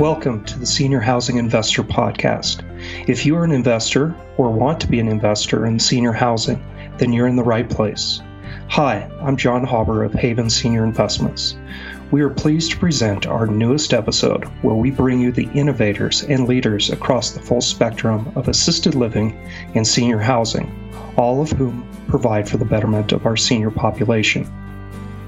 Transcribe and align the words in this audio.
Welcome 0.00 0.46
to 0.46 0.58
the 0.58 0.64
Senior 0.64 1.00
Housing 1.00 1.36
Investor 1.36 1.82
Podcast. 1.82 2.64
If 3.06 3.26
you 3.26 3.36
are 3.36 3.44
an 3.44 3.52
investor 3.52 4.16
or 4.38 4.50
want 4.50 4.80
to 4.80 4.86
be 4.86 4.98
an 4.98 5.08
investor 5.08 5.66
in 5.66 5.78
senior 5.78 6.12
housing, 6.12 6.64
then 6.96 7.12
you're 7.12 7.26
in 7.26 7.36
the 7.36 7.42
right 7.42 7.68
place. 7.68 8.22
Hi, 8.68 9.10
I'm 9.20 9.36
John 9.36 9.66
Hauber 9.66 10.02
of 10.02 10.14
Haven 10.14 10.48
Senior 10.48 10.84
Investments. 10.84 11.58
We 12.10 12.22
are 12.22 12.30
pleased 12.30 12.70
to 12.70 12.78
present 12.78 13.26
our 13.26 13.46
newest 13.46 13.92
episode 13.92 14.44
where 14.62 14.74
we 14.74 14.90
bring 14.90 15.20
you 15.20 15.32
the 15.32 15.50
innovators 15.52 16.22
and 16.22 16.48
leaders 16.48 16.88
across 16.88 17.32
the 17.32 17.42
full 17.42 17.60
spectrum 17.60 18.32
of 18.36 18.48
assisted 18.48 18.94
living 18.94 19.38
and 19.74 19.86
senior 19.86 20.18
housing, 20.18 20.90
all 21.18 21.42
of 21.42 21.52
whom 21.52 21.86
provide 22.08 22.48
for 22.48 22.56
the 22.56 22.64
betterment 22.64 23.12
of 23.12 23.26
our 23.26 23.36
senior 23.36 23.70
population. 23.70 24.50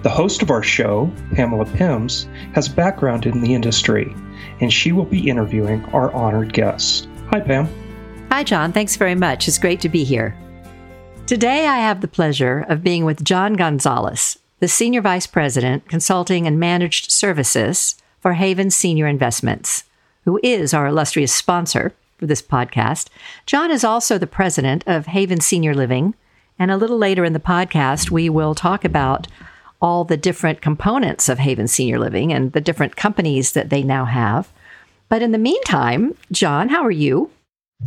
The 0.02 0.08
host 0.08 0.40
of 0.40 0.50
our 0.50 0.62
show, 0.62 1.12
Pamela 1.34 1.66
Pims, 1.66 2.26
has 2.54 2.70
background 2.70 3.26
in 3.26 3.42
the 3.42 3.52
industry 3.52 4.16
and 4.60 4.72
she 4.72 4.92
will 4.92 5.04
be 5.04 5.28
interviewing 5.28 5.84
our 5.86 6.12
honored 6.12 6.52
guests. 6.52 7.06
Hi, 7.30 7.40
Pam. 7.40 7.68
Hi, 8.30 8.44
John. 8.44 8.72
Thanks 8.72 8.96
very 8.96 9.14
much. 9.14 9.48
It's 9.48 9.58
great 9.58 9.80
to 9.80 9.88
be 9.88 10.04
here. 10.04 10.36
Today, 11.26 11.66
I 11.66 11.78
have 11.78 12.00
the 12.00 12.08
pleasure 12.08 12.66
of 12.68 12.82
being 12.82 13.04
with 13.04 13.24
John 13.24 13.54
Gonzalez, 13.54 14.38
the 14.60 14.68
Senior 14.68 15.00
Vice 15.00 15.26
President, 15.26 15.88
Consulting 15.88 16.46
and 16.46 16.58
Managed 16.58 17.10
Services 17.10 17.96
for 18.20 18.34
Haven 18.34 18.70
Senior 18.70 19.06
Investments, 19.06 19.84
who 20.24 20.38
is 20.42 20.72
our 20.72 20.86
illustrious 20.86 21.34
sponsor 21.34 21.92
for 22.18 22.26
this 22.26 22.42
podcast. 22.42 23.08
John 23.46 23.70
is 23.70 23.84
also 23.84 24.18
the 24.18 24.26
president 24.26 24.84
of 24.86 25.06
Haven 25.06 25.40
Senior 25.40 25.74
Living. 25.74 26.14
And 26.58 26.70
a 26.70 26.76
little 26.76 26.98
later 26.98 27.24
in 27.24 27.32
the 27.32 27.40
podcast, 27.40 28.10
we 28.10 28.28
will 28.28 28.54
talk 28.54 28.84
about 28.84 29.26
all 29.82 30.04
the 30.04 30.16
different 30.16 30.62
components 30.62 31.28
of 31.28 31.40
Haven 31.40 31.66
Senior 31.66 31.98
Living 31.98 32.32
and 32.32 32.52
the 32.52 32.60
different 32.60 32.96
companies 32.96 33.52
that 33.52 33.68
they 33.68 33.82
now 33.82 34.04
have. 34.04 34.50
But 35.08 35.20
in 35.20 35.32
the 35.32 35.38
meantime, 35.38 36.16
John, 36.30 36.70
how 36.70 36.82
are 36.82 36.90
you? 36.90 37.30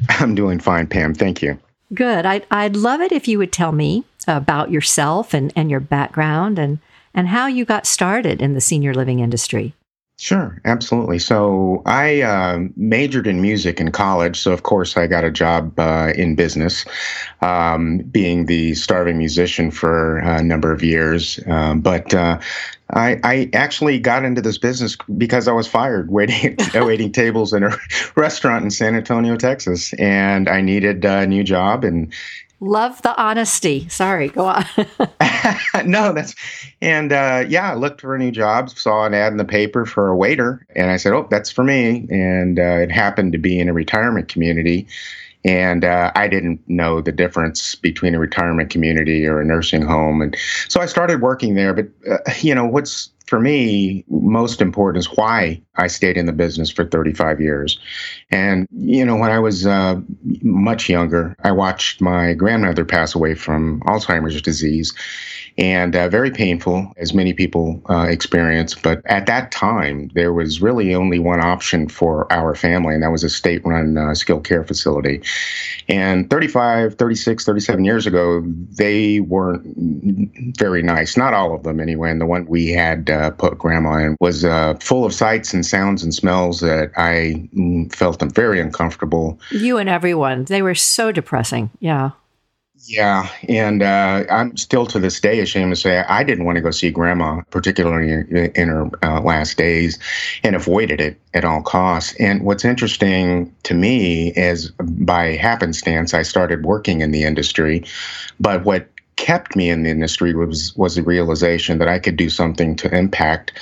I'm 0.09 0.35
doing 0.35 0.59
fine, 0.59 0.87
Pam. 0.87 1.15
Thank 1.15 1.41
you. 1.41 1.57
Good. 1.93 2.25
I'd, 2.25 2.45
I'd 2.51 2.75
love 2.75 2.99
it 2.99 3.13
if 3.13 3.27
you 3.27 3.37
would 3.37 3.53
tell 3.53 3.71
me 3.71 4.03
about 4.27 4.71
yourself 4.71 5.33
and, 5.33 5.53
and 5.55 5.71
your 5.71 5.79
background 5.79 6.59
and, 6.59 6.79
and 7.13 7.29
how 7.29 7.47
you 7.47 7.63
got 7.63 7.87
started 7.87 8.41
in 8.41 8.53
the 8.53 8.61
senior 8.61 8.93
living 8.93 9.19
industry. 9.19 9.73
Sure, 10.17 10.61
absolutely. 10.63 11.19
So 11.19 11.81
I 11.85 12.21
uh, 12.21 12.59
majored 12.77 13.27
in 13.27 13.41
music 13.41 13.81
in 13.81 13.91
college. 13.91 14.39
So, 14.39 14.53
of 14.53 14.63
course, 14.63 14.95
I 14.95 15.07
got 15.07 15.25
a 15.25 15.31
job 15.31 15.77
uh, 15.77 16.13
in 16.15 16.35
business, 16.35 16.85
um, 17.41 17.97
being 17.97 18.45
the 18.45 18.75
starving 18.75 19.17
musician 19.17 19.71
for 19.71 20.19
a 20.19 20.41
number 20.41 20.71
of 20.71 20.81
years. 20.81 21.37
Um, 21.47 21.81
but 21.81 22.13
uh, 22.13 22.39
I, 22.91 23.19
I, 23.25 23.49
actually 23.53 23.99
got 23.99 24.23
into 24.23 24.41
this 24.41 24.57
business 24.57 24.95
because 25.17 25.49
I 25.49 25.51
was 25.51 25.67
fired 25.67 26.09
waiting 26.09 26.55
waiting 26.75 27.11
tables 27.11 27.51
in 27.51 27.63
a 27.63 27.75
restaurant 28.15 28.63
in 28.63 28.71
San 28.71 28.95
Antonio, 28.95 29.35
Texas, 29.35 29.91
and 29.95 30.47
I 30.47 30.61
needed 30.61 31.03
a 31.03 31.27
new 31.27 31.43
job. 31.43 31.83
And 31.83 32.13
Love 32.61 33.01
the 33.01 33.15
honesty. 33.21 33.87
Sorry, 33.89 34.29
go 34.29 34.45
on. 34.45 34.65
no, 35.85 36.13
that's 36.13 36.33
and 36.81 37.11
uh, 37.11 37.43
yeah, 37.47 37.71
I 37.71 37.75
looked 37.75 38.01
for 38.01 38.15
a 38.15 38.19
new 38.19 38.31
job, 38.31 38.69
saw 38.69 39.05
an 39.05 39.13
ad 39.13 39.33
in 39.33 39.37
the 39.37 39.45
paper 39.45 39.85
for 39.85 40.07
a 40.07 40.15
waiter, 40.15 40.65
and 40.75 40.89
I 40.89 40.97
said, 40.97 41.13
"Oh, 41.13 41.27
that's 41.29 41.51
for 41.51 41.63
me." 41.63 42.07
And 42.09 42.57
uh, 42.57 42.79
it 42.79 42.91
happened 42.91 43.33
to 43.33 43.37
be 43.37 43.59
in 43.59 43.67
a 43.67 43.73
retirement 43.73 44.29
community, 44.29 44.87
and 45.43 45.83
uh, 45.83 46.11
I 46.15 46.27
didn't 46.27 46.61
know 46.67 47.01
the 47.01 47.11
difference 47.11 47.75
between 47.75 48.15
a 48.15 48.19
retirement 48.19 48.69
community 48.69 49.27
or 49.27 49.41
a 49.41 49.45
nursing 49.45 49.81
home, 49.81 50.21
and 50.21 50.35
so 50.69 50.79
I 50.79 50.85
started 50.85 51.21
working 51.21 51.55
there. 51.55 51.73
But 51.73 51.87
uh, 52.09 52.17
you 52.39 52.55
know, 52.55 52.65
what's 52.65 53.09
for 53.25 53.39
me, 53.39 54.03
most 54.09 54.61
important 54.61 54.99
is 54.99 55.17
why 55.17 55.61
I 55.75 55.87
stayed 55.87 56.17
in 56.17 56.25
the 56.25 56.33
business 56.33 56.69
for 56.69 56.85
35 56.85 57.41
years. 57.41 57.79
And, 58.29 58.67
you 58.71 59.03
know, 59.03 59.15
when 59.15 59.31
I 59.31 59.39
was 59.39 59.65
uh, 59.65 59.99
much 60.41 60.89
younger, 60.89 61.35
I 61.43 61.51
watched 61.51 62.01
my 62.01 62.33
grandmother 62.33 62.85
pass 62.85 63.15
away 63.15 63.35
from 63.35 63.81
Alzheimer's 63.81 64.41
disease 64.41 64.93
and 65.57 65.95
uh, 65.95 66.09
very 66.09 66.31
painful, 66.31 66.91
as 66.97 67.13
many 67.13 67.33
people 67.33 67.81
uh, 67.89 68.07
experience. 68.09 68.75
But 68.75 69.01
at 69.05 69.25
that 69.27 69.51
time, 69.51 70.09
there 70.13 70.33
was 70.33 70.61
really 70.61 70.93
only 70.93 71.19
one 71.19 71.39
option 71.39 71.87
for 71.87 72.31
our 72.31 72.55
family, 72.55 72.93
and 72.93 73.03
that 73.03 73.11
was 73.11 73.23
a 73.23 73.29
state 73.29 73.65
run 73.65 73.97
uh, 73.97 74.13
skilled 74.15 74.43
care 74.43 74.63
facility. 74.63 75.21
And 75.87 76.29
35, 76.29 76.95
36, 76.95 77.45
37 77.45 77.85
years 77.85 78.05
ago, 78.05 78.43
they 78.45 79.21
weren't 79.21 79.63
very 80.57 80.81
nice. 80.81 81.15
Not 81.15 81.33
all 81.33 81.55
of 81.55 81.63
them, 81.63 81.79
anyway. 81.79 82.11
And 82.11 82.19
the 82.19 82.25
one 82.25 82.45
we 82.47 82.69
had 82.69 83.09
uh, 83.09 83.31
put 83.31 83.57
grandma 83.57 83.97
in 83.97 84.17
was 84.19 84.43
uh, 84.43 84.75
full 84.81 85.05
of 85.05 85.13
sights 85.13 85.53
and 85.53 85.65
sounds 85.65 86.03
and 86.03 86.13
smells 86.13 86.59
that 86.59 86.91
I 86.97 87.47
mm, 87.55 87.93
felt 87.93 88.21
very 88.33 88.59
uncomfortable. 88.59 89.39
You 89.51 89.77
and 89.77 89.89
everyone, 89.89 90.45
they 90.45 90.61
were 90.61 90.75
so 90.75 91.11
depressing. 91.11 91.69
Yeah. 91.79 92.11
Yeah, 92.87 93.29
and 93.49 93.81
uh, 93.81 94.25
I'm 94.29 94.55
still 94.57 94.85
to 94.87 94.99
this 94.99 95.19
day 95.19 95.39
ashamed 95.39 95.71
to 95.71 95.75
say 95.75 95.99
I 96.07 96.23
didn't 96.23 96.45
want 96.45 96.57
to 96.57 96.61
go 96.61 96.69
see 96.69 96.91
grandma, 96.91 97.41
particularly 97.49 98.51
in 98.53 98.67
her 98.67 98.89
uh, 99.01 99.21
last 99.21 99.57
days, 99.57 99.97
and 100.43 100.55
avoided 100.55 101.01
it 101.01 101.19
at 101.33 101.43
all 101.45 101.63
costs. 101.63 102.15
And 102.19 102.43
what's 102.43 102.63
interesting 102.63 103.53
to 103.63 103.73
me 103.73 104.33
is 104.33 104.69
by 104.79 105.35
happenstance, 105.35 106.13
I 106.13 106.21
started 106.21 106.63
working 106.63 107.01
in 107.01 107.09
the 107.09 107.23
industry, 107.23 107.83
but 108.39 108.65
what 108.65 108.87
kept 109.15 109.55
me 109.55 109.69
in 109.69 109.83
the 109.83 109.89
industry 109.89 110.35
was 110.35 110.75
was 110.75 110.95
the 110.95 111.03
realization 111.03 111.79
that 111.79 111.87
I 111.87 111.97
could 111.97 112.17
do 112.17 112.29
something 112.29 112.75
to 112.75 112.95
impact 112.95 113.53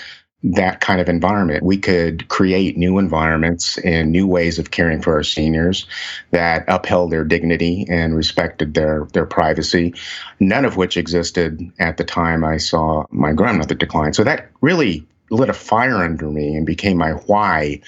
that 0.43 0.81
kind 0.81 0.99
of 0.99 1.07
environment. 1.07 1.63
We 1.63 1.77
could 1.77 2.27
create 2.27 2.77
new 2.77 2.97
environments 2.99 3.77
and 3.79 4.11
new 4.11 4.27
ways 4.27 4.59
of 4.59 4.71
caring 4.71 5.01
for 5.01 5.13
our 5.13 5.23
seniors 5.23 5.87
that 6.31 6.65
upheld 6.67 7.11
their 7.11 7.23
dignity 7.23 7.85
and 7.89 8.15
respected 8.15 8.73
their, 8.73 9.07
their 9.13 9.25
privacy, 9.25 9.93
none 10.39 10.65
of 10.65 10.75
which 10.75 10.97
existed 10.97 11.71
at 11.79 11.97
the 11.97 12.03
time 12.03 12.43
I 12.43 12.57
saw 12.57 13.05
my 13.09 13.31
grandmother 13.31 13.75
decline. 13.75 14.13
So 14.13 14.23
that 14.25 14.49
really 14.61 15.05
lit 15.29 15.49
a 15.49 15.53
fire 15.53 16.03
under 16.03 16.29
me 16.29 16.55
and 16.55 16.65
became 16.65 16.97
my 16.97 17.11
why 17.11 17.81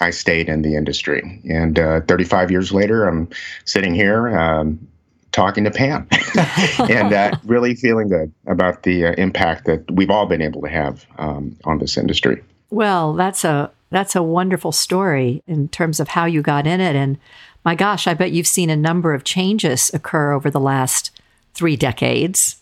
I 0.00 0.10
stayed 0.10 0.48
in 0.48 0.62
the 0.62 0.76
industry. 0.76 1.40
And 1.48 1.78
uh, 1.78 2.00
35 2.02 2.50
years 2.50 2.72
later, 2.72 3.08
I'm 3.08 3.28
sitting 3.64 3.94
here. 3.94 4.36
Um, 4.36 4.86
talking 5.32 5.64
to 5.64 5.70
Pam 5.70 6.06
and 6.90 7.12
uh, 7.12 7.32
really 7.44 7.74
feeling 7.74 8.08
good 8.08 8.32
about 8.46 8.82
the 8.84 9.06
uh, 9.06 9.12
impact 9.12 9.66
that 9.66 9.90
we've 9.90 10.10
all 10.10 10.26
been 10.26 10.42
able 10.42 10.62
to 10.62 10.68
have 10.68 11.06
um, 11.18 11.56
on 11.64 11.78
this 11.78 11.96
industry. 11.96 12.42
Well, 12.70 13.14
that's 13.14 13.44
a 13.44 13.70
that's 13.90 14.16
a 14.16 14.22
wonderful 14.22 14.72
story 14.72 15.42
in 15.46 15.68
terms 15.68 16.00
of 16.00 16.08
how 16.08 16.24
you 16.24 16.40
got 16.40 16.66
in 16.66 16.80
it, 16.80 16.96
and 16.96 17.18
my 17.64 17.74
gosh, 17.74 18.06
I 18.06 18.14
bet 18.14 18.32
you've 18.32 18.46
seen 18.46 18.70
a 18.70 18.76
number 18.76 19.14
of 19.14 19.24
changes 19.24 19.90
occur 19.92 20.32
over 20.32 20.50
the 20.50 20.60
last 20.60 21.10
three 21.54 21.76
decades. 21.76 22.56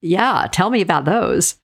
Yeah, 0.00 0.48
tell 0.50 0.70
me 0.70 0.80
about 0.80 1.04
those. 1.04 1.56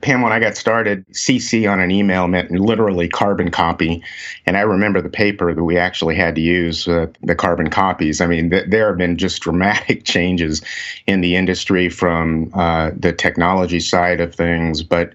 Pam, 0.00 0.22
when 0.22 0.32
I 0.32 0.40
got 0.40 0.56
started, 0.56 1.06
CC 1.08 1.70
on 1.70 1.80
an 1.80 1.90
email 1.90 2.26
meant 2.26 2.50
literally 2.52 3.08
carbon 3.08 3.50
copy. 3.50 4.02
And 4.46 4.56
I 4.56 4.62
remember 4.62 5.02
the 5.02 5.10
paper 5.10 5.52
that 5.52 5.62
we 5.62 5.76
actually 5.76 6.14
had 6.14 6.34
to 6.36 6.40
use, 6.40 6.88
uh, 6.88 7.06
the 7.22 7.34
carbon 7.34 7.68
copies. 7.68 8.20
I 8.20 8.26
mean, 8.26 8.50
th- 8.50 8.70
there 8.70 8.88
have 8.88 8.98
been 8.98 9.18
just 9.18 9.42
dramatic 9.42 10.04
changes 10.04 10.62
in 11.06 11.20
the 11.20 11.36
industry 11.36 11.88
from 11.90 12.50
uh, 12.54 12.92
the 12.96 13.12
technology 13.12 13.80
side 13.80 14.20
of 14.20 14.34
things. 14.34 14.82
But 14.82 15.14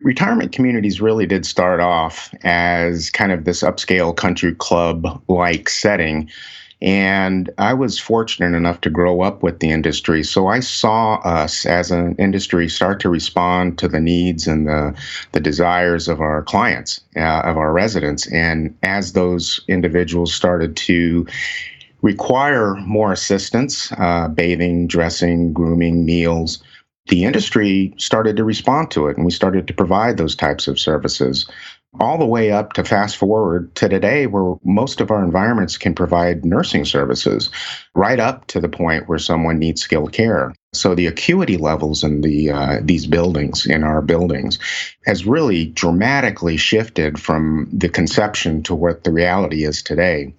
retirement 0.00 0.52
communities 0.52 1.00
really 1.00 1.26
did 1.26 1.44
start 1.44 1.80
off 1.80 2.32
as 2.44 3.10
kind 3.10 3.32
of 3.32 3.44
this 3.44 3.62
upscale 3.62 4.16
country 4.16 4.54
club 4.54 5.22
like 5.28 5.68
setting 5.68 6.30
and 6.82 7.50
I 7.58 7.74
was 7.74 7.98
fortunate 7.98 8.56
enough 8.56 8.80
to 8.82 8.90
grow 8.90 9.20
up 9.20 9.42
with 9.42 9.60
the 9.60 9.70
industry. 9.70 10.22
So 10.22 10.46
I 10.46 10.60
saw 10.60 11.16
us 11.16 11.66
as 11.66 11.90
an 11.90 12.16
industry 12.18 12.68
start 12.68 13.00
to 13.00 13.10
respond 13.10 13.78
to 13.78 13.88
the 13.88 14.00
needs 14.00 14.46
and 14.46 14.66
the, 14.66 14.94
the 15.32 15.40
desires 15.40 16.08
of 16.08 16.20
our 16.20 16.42
clients, 16.42 17.00
uh, 17.16 17.42
of 17.44 17.58
our 17.58 17.72
residents. 17.72 18.26
And 18.32 18.76
as 18.82 19.12
those 19.12 19.60
individuals 19.68 20.32
started 20.32 20.76
to 20.78 21.26
require 22.00 22.74
more 22.76 23.12
assistance, 23.12 23.92
uh, 23.98 24.28
bathing, 24.28 24.86
dressing, 24.86 25.52
grooming, 25.52 26.06
meals, 26.06 26.62
the 27.08 27.24
industry 27.24 27.92
started 27.98 28.36
to 28.36 28.44
respond 28.44 28.90
to 28.92 29.08
it 29.08 29.16
and 29.16 29.26
we 29.26 29.32
started 29.32 29.66
to 29.66 29.74
provide 29.74 30.16
those 30.16 30.36
types 30.36 30.66
of 30.66 30.78
services 30.78 31.46
all 31.98 32.18
the 32.18 32.26
way 32.26 32.52
up 32.52 32.74
to 32.74 32.84
fast 32.84 33.16
forward 33.16 33.74
to 33.74 33.88
today 33.88 34.26
where 34.26 34.54
most 34.62 35.00
of 35.00 35.10
our 35.10 35.24
environments 35.24 35.76
can 35.76 35.94
provide 35.94 36.44
nursing 36.44 36.84
services 36.84 37.50
right 37.94 38.20
up 38.20 38.46
to 38.46 38.60
the 38.60 38.68
point 38.68 39.08
where 39.08 39.18
someone 39.18 39.58
needs 39.58 39.82
skilled 39.82 40.12
care. 40.12 40.54
So 40.72 40.94
the 40.94 41.08
acuity 41.08 41.56
levels 41.56 42.04
in 42.04 42.20
the 42.20 42.50
uh, 42.50 42.78
these 42.82 43.06
buildings 43.06 43.66
in 43.66 43.82
our 43.82 44.02
buildings 44.02 44.58
has 45.04 45.26
really 45.26 45.66
dramatically 45.66 46.56
shifted 46.56 47.18
from 47.18 47.68
the 47.72 47.88
conception 47.88 48.62
to 48.64 48.74
what 48.74 49.02
the 49.02 49.10
reality 49.10 49.64
is 49.64 49.82
today. 49.82 50.32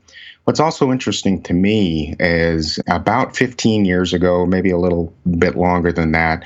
What's 0.46 0.60
also 0.60 0.92
interesting 0.92 1.44
to 1.44 1.54
me 1.54 2.16
is 2.20 2.80
about 2.88 3.36
15 3.36 3.86
years 3.86 4.12
ago, 4.12 4.46
maybe 4.46 4.72
a 4.72 4.78
little 4.78 5.14
bit 5.38 5.56
longer 5.56 5.92
than 5.92 6.14
that, 6.14 6.44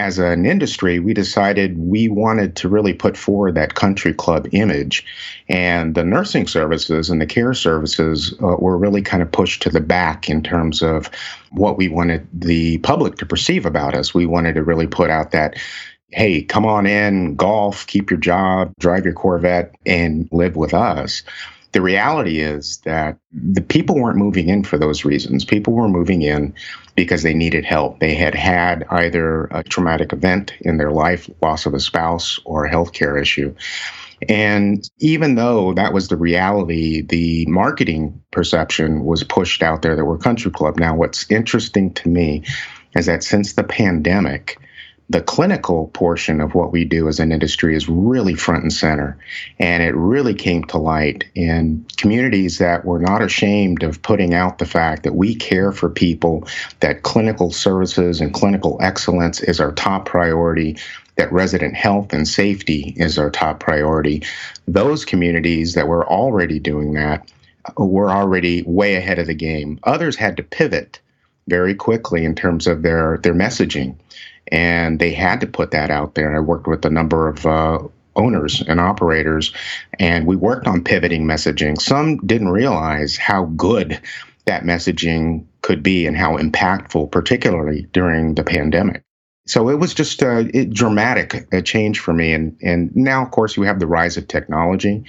as 0.00 0.18
an 0.18 0.46
industry, 0.46 0.98
we 0.98 1.12
decided 1.12 1.76
we 1.78 2.08
wanted 2.08 2.56
to 2.56 2.70
really 2.70 2.94
put 2.94 3.18
forward 3.18 3.54
that 3.54 3.74
country 3.74 4.14
club 4.14 4.48
image. 4.52 5.04
And 5.50 5.94
the 5.94 6.02
nursing 6.02 6.46
services 6.46 7.10
and 7.10 7.20
the 7.20 7.26
care 7.26 7.52
services 7.52 8.34
uh, 8.42 8.56
were 8.58 8.78
really 8.78 9.02
kind 9.02 9.22
of 9.22 9.30
pushed 9.30 9.60
to 9.62 9.68
the 9.68 9.80
back 9.80 10.30
in 10.30 10.42
terms 10.42 10.80
of 10.82 11.10
what 11.50 11.76
we 11.76 11.88
wanted 11.88 12.26
the 12.32 12.78
public 12.78 13.16
to 13.16 13.26
perceive 13.26 13.66
about 13.66 13.94
us. 13.94 14.14
We 14.14 14.24
wanted 14.24 14.54
to 14.54 14.64
really 14.64 14.86
put 14.86 15.10
out 15.10 15.32
that 15.32 15.56
hey, 16.12 16.42
come 16.42 16.66
on 16.66 16.86
in, 16.86 17.36
golf, 17.36 17.86
keep 17.86 18.10
your 18.10 18.18
job, 18.18 18.72
drive 18.80 19.04
your 19.04 19.14
Corvette, 19.14 19.72
and 19.86 20.28
live 20.32 20.56
with 20.56 20.74
us. 20.74 21.22
The 21.70 21.80
reality 21.80 22.40
is 22.40 22.78
that 22.78 23.16
the 23.30 23.60
people 23.60 23.94
weren't 23.94 24.18
moving 24.18 24.48
in 24.48 24.64
for 24.64 24.76
those 24.76 25.04
reasons. 25.04 25.44
People 25.44 25.72
were 25.72 25.88
moving 25.88 26.22
in 26.22 26.52
because 27.04 27.22
they 27.22 27.32
needed 27.32 27.64
help. 27.64 27.98
They 27.98 28.14
had 28.14 28.34
had 28.34 28.84
either 28.90 29.44
a 29.44 29.62
traumatic 29.62 30.12
event 30.12 30.52
in 30.60 30.76
their 30.76 30.90
life, 30.90 31.30
loss 31.40 31.64
of 31.64 31.72
a 31.72 31.80
spouse, 31.80 32.38
or 32.44 32.66
a 32.66 32.70
healthcare 32.70 33.18
issue. 33.18 33.54
And 34.28 34.84
even 34.98 35.34
though 35.34 35.72
that 35.72 35.94
was 35.94 36.08
the 36.08 36.18
reality, 36.18 37.00
the 37.00 37.46
marketing 37.46 38.22
perception 38.32 39.06
was 39.06 39.24
pushed 39.24 39.62
out 39.62 39.80
there 39.80 39.96
that 39.96 40.04
we're 40.04 40.18
country 40.18 40.50
club. 40.50 40.78
Now, 40.78 40.94
what's 40.94 41.30
interesting 41.30 41.94
to 41.94 42.08
me 42.10 42.44
is 42.94 43.06
that 43.06 43.24
since 43.24 43.54
the 43.54 43.64
pandemic, 43.64 44.58
the 45.10 45.20
clinical 45.20 45.88
portion 45.88 46.40
of 46.40 46.54
what 46.54 46.70
we 46.70 46.84
do 46.84 47.08
as 47.08 47.18
an 47.18 47.32
industry 47.32 47.74
is 47.74 47.88
really 47.88 48.34
front 48.34 48.62
and 48.62 48.72
center. 48.72 49.18
And 49.58 49.82
it 49.82 49.92
really 49.96 50.34
came 50.34 50.62
to 50.66 50.78
light 50.78 51.24
in 51.34 51.84
communities 51.96 52.58
that 52.58 52.84
were 52.84 53.00
not 53.00 53.20
ashamed 53.20 53.82
of 53.82 54.00
putting 54.02 54.34
out 54.34 54.58
the 54.58 54.66
fact 54.66 55.02
that 55.02 55.16
we 55.16 55.34
care 55.34 55.72
for 55.72 55.88
people, 55.90 56.46
that 56.78 57.02
clinical 57.02 57.50
services 57.50 58.20
and 58.20 58.32
clinical 58.32 58.78
excellence 58.80 59.40
is 59.40 59.58
our 59.58 59.72
top 59.72 60.06
priority, 60.06 60.76
that 61.16 61.32
resident 61.32 61.74
health 61.74 62.12
and 62.12 62.28
safety 62.28 62.94
is 62.96 63.18
our 63.18 63.30
top 63.30 63.58
priority. 63.58 64.22
Those 64.68 65.04
communities 65.04 65.74
that 65.74 65.88
were 65.88 66.08
already 66.08 66.60
doing 66.60 66.92
that 66.92 67.28
were 67.76 68.10
already 68.10 68.62
way 68.62 68.94
ahead 68.94 69.18
of 69.18 69.26
the 69.26 69.34
game. 69.34 69.80
Others 69.82 70.14
had 70.14 70.36
to 70.36 70.44
pivot 70.44 71.00
very 71.48 71.74
quickly 71.74 72.24
in 72.24 72.36
terms 72.36 72.68
of 72.68 72.82
their, 72.82 73.18
their 73.18 73.34
messaging 73.34 73.96
and 74.48 74.98
they 74.98 75.12
had 75.12 75.40
to 75.40 75.46
put 75.46 75.70
that 75.72 75.90
out 75.90 76.14
there. 76.14 76.36
I 76.36 76.40
worked 76.40 76.66
with 76.66 76.84
a 76.84 76.90
number 76.90 77.28
of 77.28 77.46
uh, 77.46 77.78
owners 78.16 78.62
and 78.62 78.80
operators, 78.80 79.52
and 79.98 80.26
we 80.26 80.36
worked 80.36 80.66
on 80.66 80.84
pivoting 80.84 81.24
messaging. 81.24 81.80
Some 81.80 82.18
didn't 82.18 82.50
realize 82.50 83.16
how 83.16 83.46
good 83.46 84.00
that 84.46 84.64
messaging 84.64 85.44
could 85.62 85.82
be 85.82 86.06
and 86.06 86.16
how 86.16 86.36
impactful, 86.36 87.10
particularly 87.10 87.86
during 87.92 88.34
the 88.34 88.44
pandemic. 88.44 89.02
So 89.46 89.68
it 89.68 89.78
was 89.78 89.94
just 89.94 90.22
a, 90.22 90.50
a 90.56 90.64
dramatic 90.66 91.46
a 91.52 91.62
change 91.62 91.98
for 91.98 92.12
me. 92.12 92.32
And, 92.32 92.56
and 92.62 92.94
now, 92.94 93.22
of 93.24 93.30
course, 93.30 93.56
we 93.56 93.66
have 93.66 93.80
the 93.80 93.86
rise 93.86 94.16
of 94.16 94.28
technology. 94.28 95.04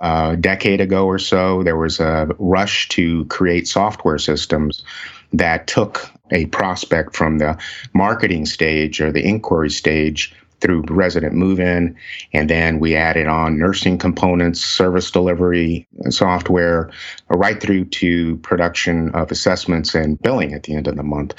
Uh, 0.00 0.30
a 0.32 0.36
decade 0.36 0.80
ago 0.80 1.06
or 1.06 1.18
so, 1.18 1.62
there 1.62 1.76
was 1.76 2.00
a 2.00 2.28
rush 2.38 2.88
to 2.90 3.24
create 3.26 3.68
software 3.68 4.18
systems 4.18 4.82
that 5.38 5.66
took 5.66 6.10
a 6.30 6.46
prospect 6.46 7.14
from 7.16 7.38
the 7.38 7.58
marketing 7.92 8.46
stage 8.46 9.00
or 9.00 9.12
the 9.12 9.24
inquiry 9.24 9.70
stage 9.70 10.34
through 10.60 10.82
resident 10.88 11.34
move 11.34 11.60
in. 11.60 11.94
And 12.32 12.48
then 12.48 12.80
we 12.80 12.96
added 12.96 13.26
on 13.26 13.58
nursing 13.58 13.98
components, 13.98 14.64
service 14.64 15.10
delivery 15.10 15.86
software, 16.08 16.90
right 17.28 17.60
through 17.60 17.86
to 17.86 18.36
production 18.38 19.10
of 19.10 19.30
assessments 19.30 19.94
and 19.94 20.20
billing 20.22 20.54
at 20.54 20.62
the 20.62 20.74
end 20.74 20.86
of 20.86 20.96
the 20.96 21.02
month. 21.02 21.34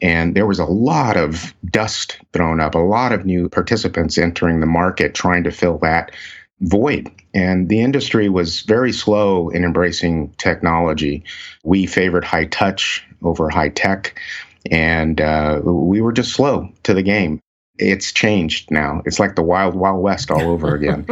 And 0.00 0.36
there 0.36 0.46
was 0.46 0.60
a 0.60 0.64
lot 0.64 1.16
of 1.16 1.52
dust 1.72 2.20
thrown 2.32 2.60
up, 2.60 2.76
a 2.76 2.78
lot 2.78 3.12
of 3.12 3.26
new 3.26 3.48
participants 3.48 4.16
entering 4.16 4.60
the 4.60 4.66
market 4.66 5.12
trying 5.12 5.42
to 5.42 5.50
fill 5.50 5.78
that 5.78 6.12
void. 6.60 7.10
And 7.34 7.68
the 7.68 7.80
industry 7.80 8.28
was 8.28 8.60
very 8.60 8.92
slow 8.92 9.48
in 9.48 9.64
embracing 9.64 10.30
technology. 10.38 11.24
We 11.64 11.86
favored 11.86 12.24
high 12.24 12.46
touch 12.46 13.04
over 13.22 13.48
high 13.50 13.70
tech, 13.70 14.18
and 14.70 15.20
uh, 15.20 15.60
we 15.64 16.00
were 16.00 16.12
just 16.12 16.32
slow 16.32 16.68
to 16.84 16.94
the 16.94 17.02
game. 17.02 17.40
It's 17.78 18.10
changed 18.10 18.72
now. 18.72 19.02
It's 19.06 19.20
like 19.20 19.36
the 19.36 19.42
wild, 19.42 19.76
wild 19.76 20.02
west 20.02 20.32
all 20.32 20.50
over 20.50 20.74
again. 20.74 21.06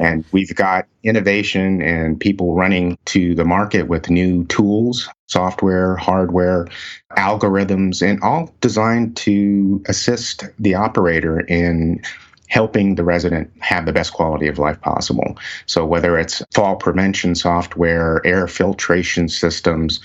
and 0.00 0.24
we've 0.30 0.54
got 0.54 0.86
innovation 1.02 1.82
and 1.82 2.20
people 2.20 2.54
running 2.54 2.96
to 3.06 3.34
the 3.34 3.44
market 3.44 3.88
with 3.88 4.10
new 4.10 4.44
tools, 4.44 5.08
software, 5.26 5.96
hardware, 5.96 6.68
algorithms, 7.16 8.00
and 8.00 8.22
all 8.22 8.54
designed 8.60 9.16
to 9.16 9.82
assist 9.88 10.44
the 10.58 10.74
operator 10.74 11.40
in 11.40 12.00
helping 12.48 12.94
the 12.94 13.02
resident 13.02 13.50
have 13.58 13.84
the 13.84 13.92
best 13.92 14.12
quality 14.12 14.46
of 14.46 14.60
life 14.60 14.80
possible. 14.80 15.36
So 15.66 15.84
whether 15.84 16.16
it's 16.16 16.40
fall 16.54 16.76
prevention 16.76 17.34
software, 17.34 18.20
air 18.24 18.46
filtration 18.46 19.28
systems, 19.28 19.98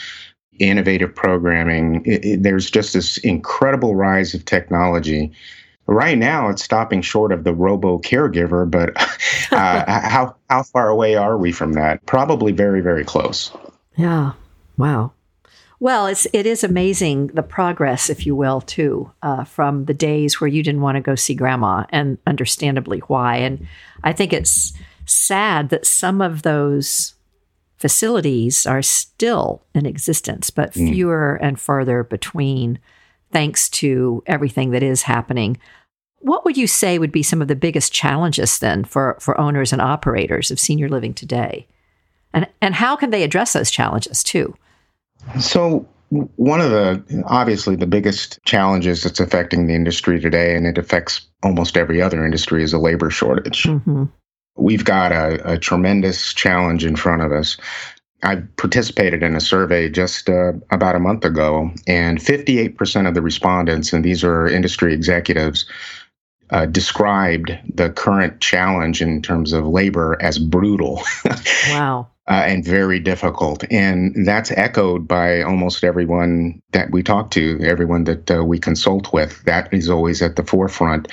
innovative 0.59 1.13
programming, 1.13 2.03
it, 2.05 2.25
it, 2.25 2.43
there's 2.43 2.69
just 2.69 2.93
this 2.93 3.17
incredible 3.17 3.95
rise 3.95 4.33
of 4.33 4.45
technology. 4.45 5.31
Right 5.87 6.17
now, 6.17 6.49
it's 6.49 6.63
stopping 6.63 7.01
short 7.01 7.31
of 7.31 7.43
the 7.43 7.53
robo 7.53 7.97
caregiver, 7.97 8.69
but 8.69 8.95
uh, 9.51 9.85
how 9.87 10.35
how 10.49 10.63
far 10.63 10.89
away 10.89 11.15
are 11.15 11.37
we 11.37 11.51
from 11.51 11.73
that? 11.73 12.05
Probably 12.05 12.51
very, 12.51 12.81
very 12.81 13.03
close. 13.03 13.51
Yeah. 13.95 14.33
Wow. 14.77 15.13
Well, 15.81 16.07
it's 16.07 16.27
it 16.33 16.45
is 16.45 16.63
amazing 16.63 17.27
the 17.27 17.43
progress, 17.43 18.09
if 18.09 18.25
you 18.25 18.35
will, 18.35 18.61
too, 18.61 19.11
uh, 19.23 19.45
from 19.45 19.85
the 19.85 19.93
days 19.93 20.39
where 20.39 20.47
you 20.47 20.61
didn't 20.61 20.81
want 20.81 20.97
to 20.97 21.01
go 21.01 21.15
see 21.15 21.33
grandma, 21.33 21.85
and 21.89 22.17
understandably 22.27 22.99
why. 22.99 23.37
And 23.37 23.65
I 24.03 24.11
think 24.11 24.33
it's 24.33 24.73
sad 25.05 25.69
that 25.69 25.85
some 25.85 26.21
of 26.21 26.41
those 26.41 27.15
facilities 27.79 28.65
are 28.65 28.81
still 28.81 29.63
in 29.73 29.85
existence, 29.85 30.49
but 30.49 30.73
mm. 30.73 30.93
fewer 30.93 31.35
and 31.35 31.59
further 31.59 32.03
between, 32.03 32.77
thanks 33.31 33.69
to 33.69 34.21
everything 34.27 34.71
that 34.71 34.83
is 34.83 35.03
happening. 35.03 35.57
What 36.19 36.43
would 36.43 36.57
you 36.57 36.67
say 36.67 36.99
would 36.99 37.11
be 37.11 37.23
some 37.23 37.41
of 37.41 37.47
the 37.47 37.55
biggest 37.55 37.93
challenges 37.93 38.59
then 38.59 38.83
for, 38.83 39.17
for 39.21 39.39
owners 39.39 39.71
and 39.71 39.81
operators 39.81 40.51
of 40.51 40.59
senior 40.59 40.89
living 40.89 41.13
today? 41.13 41.67
And, 42.33 42.47
and 42.61 42.75
how 42.75 42.95
can 42.97 43.11
they 43.11 43.23
address 43.23 43.53
those 43.53 43.71
challenges 43.71 44.23
too? 44.23 44.53
So, 45.39 45.87
one 46.09 46.59
of 46.59 46.71
the 46.71 47.23
obviously 47.27 47.75
the 47.75 47.85
biggest 47.85 48.39
challenges 48.43 49.03
that's 49.03 49.19
affecting 49.19 49.67
the 49.67 49.75
industry 49.75 50.19
today, 50.19 50.55
and 50.55 50.65
it 50.65 50.77
affects 50.77 51.27
almost 51.43 51.77
every 51.77 52.01
other 52.01 52.25
industry, 52.25 52.63
is 52.63 52.73
a 52.73 52.79
labor 52.79 53.11
shortage. 53.11 53.63
Mm-hmm. 53.63 54.05
We've 54.59 54.85
got 54.85 55.11
a, 55.11 55.53
a, 55.53 55.57
tremendous 55.57 56.33
challenge 56.33 56.85
in 56.85 56.95
front 56.95 57.21
of 57.21 57.31
us. 57.31 57.57
I 58.23 58.37
participated 58.57 59.23
in 59.23 59.35
a 59.35 59.41
survey 59.41 59.89
just 59.89 60.29
uh, 60.29 60.53
about 60.71 60.95
a 60.95 60.99
month 60.99 61.23
ago, 61.23 61.71
and 61.87 62.19
58% 62.19 63.07
of 63.07 63.13
the 63.13 63.21
respondents, 63.21 63.93
and 63.93 64.03
these 64.03 64.23
are 64.23 64.47
industry 64.47 64.93
executives, 64.93 65.65
uh, 66.49 66.65
described 66.65 67.57
the 67.73 67.89
current 67.91 68.41
challenge 68.41 69.01
in 69.01 69.21
terms 69.21 69.53
of 69.53 69.65
labor 69.65 70.17
as 70.21 70.37
brutal. 70.37 71.01
wow 71.69 72.07
uh, 72.29 72.43
and 72.45 72.63
very 72.63 72.99
difficult. 72.99 73.63
And 73.71 74.27
that's 74.27 74.51
echoed 74.51 75.07
by 75.07 75.41
almost 75.41 75.83
everyone 75.83 76.61
that 76.71 76.91
we 76.91 77.01
talk 77.01 77.31
to, 77.31 77.59
everyone 77.63 78.03
that 78.03 78.29
uh, 78.29 78.43
we 78.43 78.59
consult 78.59 79.11
with. 79.11 79.43
That 79.45 79.73
is 79.73 79.89
always 79.89 80.21
at 80.21 80.35
the 80.35 80.43
forefront 80.43 81.07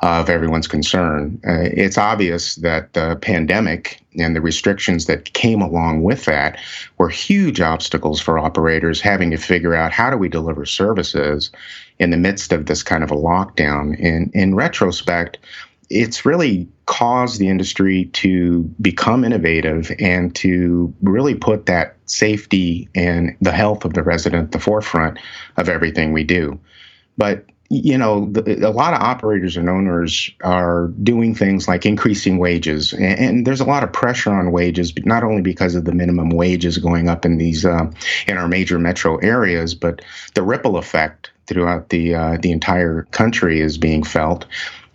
of 0.00 0.28
everyone's 0.28 0.68
concern. 0.68 1.40
Uh, 1.46 1.70
it's 1.72 1.96
obvious 1.96 2.56
that 2.56 2.92
the 2.92 3.16
pandemic 3.22 4.02
and 4.18 4.36
the 4.36 4.42
restrictions 4.42 5.06
that 5.06 5.32
came 5.32 5.62
along 5.62 6.02
with 6.02 6.26
that 6.26 6.58
were 6.98 7.08
huge 7.08 7.62
obstacles 7.62 8.20
for 8.20 8.38
operators 8.38 9.00
having 9.00 9.30
to 9.30 9.38
figure 9.38 9.74
out 9.74 9.90
how 9.92 10.10
do 10.10 10.18
we 10.18 10.28
deliver 10.28 10.66
services 10.66 11.50
in 11.98 12.10
the 12.10 12.16
midst 12.16 12.52
of 12.52 12.66
this 12.66 12.82
kind 12.82 13.02
of 13.02 13.10
a 13.10 13.16
lockdown. 13.16 13.98
In 13.98 14.30
in 14.34 14.54
retrospect, 14.54 15.38
it's 15.90 16.24
really 16.24 16.68
caused 16.86 17.38
the 17.38 17.48
industry 17.48 18.06
to 18.06 18.62
become 18.80 19.24
innovative 19.24 19.92
and 19.98 20.34
to 20.36 20.92
really 21.02 21.34
put 21.34 21.66
that 21.66 21.96
safety 22.06 22.88
and 22.94 23.36
the 23.40 23.52
health 23.52 23.84
of 23.84 23.94
the 23.94 24.02
resident 24.02 24.44
at 24.44 24.52
the 24.52 24.58
forefront 24.58 25.18
of 25.56 25.68
everything 25.68 26.12
we 26.12 26.24
do. 26.24 26.58
But 27.16 27.46
you 27.70 27.98
know, 27.98 28.26
the, 28.30 28.66
a 28.66 28.70
lot 28.70 28.94
of 28.94 29.02
operators 29.02 29.56
and 29.56 29.68
owners 29.68 30.30
are 30.42 30.88
doing 31.02 31.34
things 31.34 31.68
like 31.68 31.84
increasing 31.84 32.38
wages, 32.38 32.94
and, 32.94 33.18
and, 33.18 33.46
there's 33.46 33.60
a 33.60 33.66
lot 33.66 33.84
of 33.84 33.92
pressure 33.92 34.32
on 34.32 34.52
wages, 34.52 34.90
but 34.90 35.04
not 35.04 35.22
only 35.22 35.42
because 35.42 35.74
of 35.74 35.84
the 35.84 35.92
minimum 35.92 36.30
wages 36.30 36.78
going 36.78 37.10
up 37.10 37.26
in 37.26 37.36
these 37.36 37.66
uh, 37.66 37.90
in 38.26 38.38
our 38.38 38.48
major 38.48 38.78
metro 38.78 39.16
areas, 39.18 39.74
but 39.74 40.00
the 40.32 40.42
ripple 40.42 40.78
effect 40.78 41.30
throughout 41.46 41.90
the 41.90 42.14
uh, 42.14 42.38
the 42.40 42.52
entire 42.52 43.02
country 43.10 43.60
is 43.60 43.76
being 43.76 44.02
felt. 44.02 44.46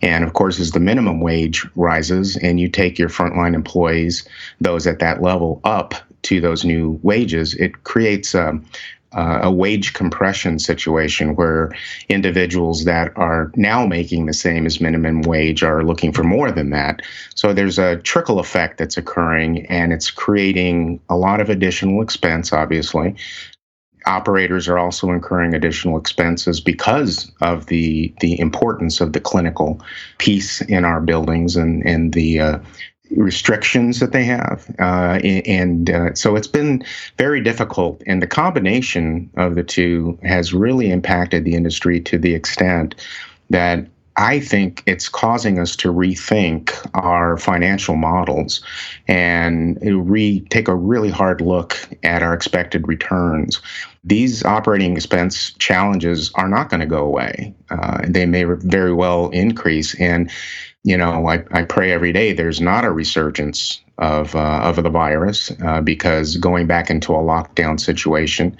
And 0.04 0.22
of 0.22 0.34
course, 0.34 0.60
as 0.60 0.72
the 0.72 0.80
minimum 0.80 1.20
wage 1.20 1.66
rises 1.76 2.36
and 2.36 2.60
you 2.60 2.68
take 2.68 2.98
your 2.98 3.08
frontline 3.08 3.54
employees, 3.54 4.28
those 4.60 4.86
at 4.86 4.98
that 4.98 5.22
level, 5.22 5.62
up 5.64 5.94
to 6.24 6.42
those 6.42 6.62
new 6.62 7.00
wages, 7.02 7.54
it 7.54 7.84
creates 7.84 8.34
a, 8.34 8.60
uh, 9.12 9.40
a 9.44 9.50
wage 9.50 9.94
compression 9.94 10.58
situation 10.58 11.36
where 11.36 11.72
individuals 12.10 12.84
that 12.84 13.16
are 13.16 13.50
now 13.56 13.86
making 13.86 14.26
the 14.26 14.34
same 14.34 14.66
as 14.66 14.78
minimum 14.78 15.22
wage 15.22 15.62
are 15.62 15.82
looking 15.82 16.12
for 16.12 16.22
more 16.22 16.52
than 16.52 16.68
that. 16.68 17.00
So 17.34 17.54
there's 17.54 17.78
a 17.78 17.96
trickle 17.96 18.38
effect 18.38 18.76
that's 18.76 18.98
occurring, 18.98 19.64
and 19.66 19.90
it's 19.90 20.10
creating 20.10 21.00
a 21.08 21.16
lot 21.16 21.40
of 21.40 21.48
additional 21.48 22.02
expense, 22.02 22.52
obviously. 22.52 23.16
Operators 24.06 24.68
are 24.68 24.78
also 24.78 25.10
incurring 25.10 25.54
additional 25.54 25.98
expenses 25.98 26.60
because 26.60 27.30
of 27.40 27.66
the 27.66 28.14
the 28.20 28.38
importance 28.38 29.00
of 29.00 29.12
the 29.12 29.20
clinical 29.20 29.80
piece 30.18 30.60
in 30.62 30.84
our 30.84 31.00
buildings 31.00 31.56
and 31.56 31.84
and 31.86 32.12
the 32.12 32.40
uh, 32.40 32.58
restrictions 33.16 34.00
that 34.00 34.12
they 34.12 34.24
have. 34.24 34.66
Uh, 34.78 35.18
and 35.46 35.90
uh, 35.90 36.14
so 36.14 36.36
it's 36.36 36.48
been 36.48 36.82
very 37.18 37.40
difficult. 37.40 38.02
And 38.06 38.22
the 38.22 38.26
combination 38.26 39.30
of 39.36 39.54
the 39.54 39.62
two 39.62 40.18
has 40.22 40.54
really 40.54 40.90
impacted 40.90 41.44
the 41.44 41.54
industry 41.54 42.00
to 42.00 42.18
the 42.18 42.34
extent 42.34 42.94
that 43.50 43.86
I 44.16 44.38
think 44.38 44.82
it's 44.86 45.08
causing 45.08 45.58
us 45.58 45.74
to 45.76 45.92
rethink 45.92 46.72
our 46.94 47.36
financial 47.36 47.96
models 47.96 48.62
and 49.08 49.78
re 49.82 50.40
take 50.50 50.68
a 50.68 50.74
really 50.74 51.10
hard 51.10 51.40
look 51.40 51.76
at 52.04 52.22
our 52.22 52.32
expected 52.32 52.86
returns. 52.86 53.60
These 54.04 54.44
operating 54.44 54.96
expense 54.96 55.52
challenges 55.58 56.30
are 56.34 56.48
not 56.48 56.70
going 56.70 56.80
to 56.80 56.86
go 56.86 57.04
away. 57.04 57.54
Uh, 57.70 58.02
they 58.06 58.26
may 58.26 58.44
very 58.44 58.92
well 58.92 59.30
increase. 59.30 59.98
And 59.98 60.30
you 60.84 60.98
know, 60.98 61.26
I, 61.26 61.42
I 61.50 61.64
pray 61.64 61.92
every 61.92 62.12
day 62.12 62.34
there's 62.34 62.60
not 62.60 62.84
a 62.84 62.92
resurgence 62.92 63.80
of 63.98 64.34
uh, 64.36 64.60
of 64.62 64.76
the 64.76 64.90
virus 64.90 65.50
uh, 65.64 65.80
because 65.80 66.36
going 66.36 66.66
back 66.66 66.90
into 66.90 67.12
a 67.14 67.18
lockdown 67.18 67.80
situation 67.80 68.56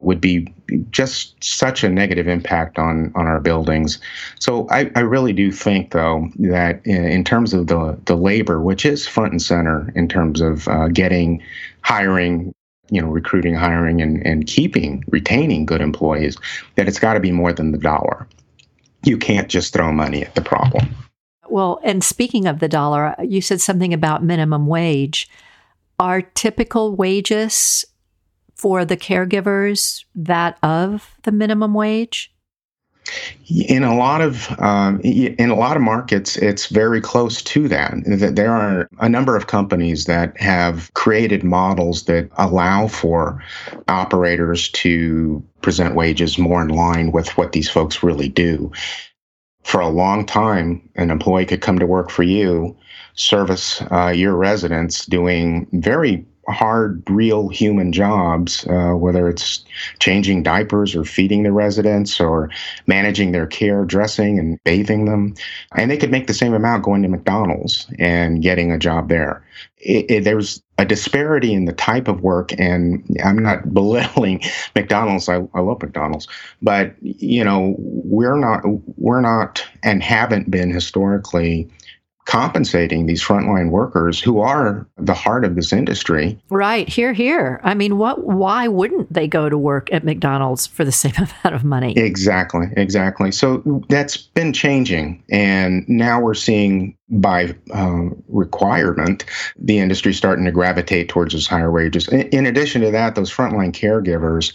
would 0.00 0.20
be 0.20 0.52
just 0.90 1.42
such 1.42 1.82
a 1.82 1.88
negative 1.88 2.28
impact 2.28 2.78
on 2.78 3.12
on 3.14 3.26
our 3.26 3.40
buildings. 3.40 3.98
So 4.38 4.68
I, 4.70 4.90
I 4.94 5.00
really 5.00 5.32
do 5.32 5.50
think 5.50 5.90
though 5.90 6.28
that 6.38 6.80
in, 6.84 7.04
in, 7.04 7.24
terms 7.24 7.52
of 7.52 7.66
the 7.66 7.98
the 8.04 8.16
labor, 8.16 8.60
which 8.60 8.86
is 8.86 9.06
front 9.06 9.32
and 9.32 9.42
center 9.42 9.92
in 9.96 10.08
terms 10.08 10.40
of 10.40 10.68
uh, 10.68 10.88
getting 10.88 11.42
hiring 11.82 12.52
you 12.90 13.02
know 13.02 13.08
recruiting 13.08 13.54
hiring 13.54 14.00
and, 14.00 14.24
and 14.26 14.46
keeping 14.46 15.04
retaining 15.08 15.66
good 15.66 15.80
employees 15.80 16.36
that 16.76 16.88
it's 16.88 16.98
got 16.98 17.14
to 17.14 17.20
be 17.20 17.32
more 17.32 17.52
than 17.52 17.72
the 17.72 17.78
dollar 17.78 18.26
you 19.04 19.18
can't 19.18 19.48
just 19.48 19.74
throw 19.74 19.92
money 19.92 20.24
at 20.24 20.34
the 20.34 20.40
problem 20.40 20.88
well, 21.50 21.80
and 21.82 22.04
speaking 22.04 22.46
of 22.46 22.58
the 22.58 22.68
dollar, 22.68 23.14
you 23.22 23.40
said 23.40 23.60
something 23.60 23.94
about 23.94 24.22
minimum 24.22 24.66
wage. 24.66 25.28
Are 25.98 26.22
typical 26.22 26.94
wages 26.94 27.84
for 28.58 28.84
the 28.84 28.96
caregivers 28.96 30.04
that 30.14 30.58
of 30.62 31.14
the 31.22 31.32
minimum 31.32 31.72
wage? 31.72 32.32
In 33.48 33.84
a 33.84 33.96
lot 33.96 34.20
of 34.20 34.54
um, 34.60 35.00
in 35.00 35.48
a 35.48 35.54
lot 35.54 35.78
of 35.78 35.82
markets, 35.82 36.36
it's 36.36 36.66
very 36.66 37.00
close 37.00 37.40
to 37.40 37.66
that. 37.68 37.94
There 38.04 38.52
are 38.52 38.86
a 39.00 39.08
number 39.08 39.34
of 39.34 39.46
companies 39.46 40.04
that 40.04 40.38
have 40.38 40.92
created 40.92 41.42
models 41.42 42.04
that 42.04 42.28
allow 42.36 42.86
for 42.88 43.42
operators 43.88 44.68
to 44.70 45.42
present 45.62 45.94
wages 45.94 46.36
more 46.36 46.60
in 46.60 46.68
line 46.68 47.10
with 47.10 47.34
what 47.38 47.52
these 47.52 47.70
folks 47.70 48.02
really 48.02 48.28
do 48.28 48.70
for 49.68 49.82
a 49.82 49.88
long 49.88 50.24
time, 50.24 50.88
an 50.96 51.10
employee 51.10 51.44
could 51.44 51.60
come 51.60 51.78
to 51.78 51.86
work 51.86 52.10
for 52.10 52.22
you, 52.22 52.74
service 53.16 53.82
uh, 53.90 54.08
your 54.08 54.34
residents, 54.34 55.04
doing 55.04 55.66
very 55.72 56.24
hard, 56.48 57.02
real 57.08 57.48
human 57.48 57.92
jobs, 57.92 58.66
uh, 58.68 58.92
whether 58.92 59.28
it's 59.28 59.64
changing 59.98 60.42
diapers 60.42 60.94
or 60.94 61.04
feeding 61.04 61.42
the 61.42 61.52
residents 61.52 62.20
or 62.20 62.50
managing 62.86 63.32
their 63.32 63.46
care, 63.46 63.84
dressing 63.84 64.38
and 64.38 64.62
bathing 64.64 65.04
them. 65.04 65.34
And 65.76 65.90
they 65.90 65.96
could 65.96 66.10
make 66.10 66.26
the 66.26 66.34
same 66.34 66.54
amount 66.54 66.84
going 66.84 67.02
to 67.02 67.08
McDonald's 67.08 67.86
and 67.98 68.42
getting 68.42 68.72
a 68.72 68.78
job 68.78 69.08
there. 69.08 69.44
It, 69.78 70.10
it, 70.10 70.24
there's 70.24 70.62
a 70.78 70.84
disparity 70.84 71.52
in 71.52 71.64
the 71.64 71.72
type 71.72 72.08
of 72.08 72.20
work, 72.22 72.52
and 72.58 73.04
I'm 73.24 73.38
not 73.38 73.72
belittling 73.74 74.42
McDonald's. 74.74 75.28
I, 75.28 75.46
I 75.54 75.60
love 75.60 75.82
McDonald's, 75.82 76.28
but 76.62 76.94
you 77.02 77.44
know 77.44 77.74
we're 77.78 78.36
not 78.36 78.62
we're 78.96 79.20
not 79.20 79.64
and 79.82 80.02
haven't 80.02 80.50
been 80.50 80.70
historically 80.70 81.68
compensating 82.28 83.06
these 83.06 83.24
frontline 83.24 83.70
workers 83.70 84.20
who 84.20 84.38
are 84.38 84.86
the 84.98 85.14
heart 85.14 85.46
of 85.46 85.54
this 85.54 85.72
industry. 85.72 86.38
Right. 86.50 86.86
Here, 86.86 87.14
here. 87.14 87.58
I 87.64 87.72
mean, 87.72 87.96
what 87.96 88.22
why 88.22 88.68
wouldn't 88.68 89.10
they 89.10 89.26
go 89.26 89.48
to 89.48 89.56
work 89.56 89.90
at 89.92 90.04
McDonald's 90.04 90.66
for 90.66 90.84
the 90.84 90.92
same 91.02 91.14
amount 91.16 91.56
of 91.56 91.64
money? 91.64 91.96
Exactly. 91.96 92.66
Exactly. 92.76 93.32
So 93.32 93.82
that's 93.88 94.18
been 94.18 94.52
changing. 94.52 95.22
And 95.30 95.88
now 95.88 96.20
we're 96.20 96.34
seeing 96.34 96.94
by 97.08 97.56
uh, 97.72 98.10
requirement, 98.28 99.24
the 99.56 99.78
industry 99.78 100.12
starting 100.12 100.44
to 100.44 100.52
gravitate 100.52 101.08
towards 101.08 101.32
those 101.32 101.46
higher 101.46 101.72
wages. 101.72 102.08
In, 102.08 102.28
in 102.28 102.46
addition 102.46 102.82
to 102.82 102.90
that, 102.90 103.14
those 103.14 103.32
frontline 103.32 103.72
caregivers, 103.72 104.52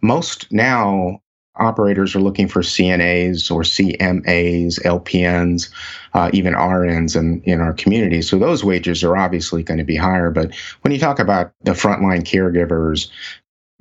most 0.00 0.46
now 0.52 1.20
operators 1.58 2.14
are 2.14 2.20
looking 2.20 2.48
for 2.48 2.62
CNAs 2.62 3.50
or 3.50 3.62
CMAs, 3.62 4.80
LPNs, 4.82 5.70
uh, 6.14 6.30
even 6.32 6.54
RNs 6.54 7.16
in, 7.16 7.42
in 7.42 7.60
our 7.60 7.72
community. 7.72 8.22
So 8.22 8.38
those 8.38 8.64
wages 8.64 9.02
are 9.04 9.16
obviously 9.16 9.62
going 9.62 9.78
to 9.78 9.84
be 9.84 9.96
higher. 9.96 10.30
But 10.30 10.54
when 10.82 10.92
you 10.92 10.98
talk 10.98 11.18
about 11.18 11.52
the 11.62 11.72
frontline 11.72 12.22
caregivers, 12.22 13.08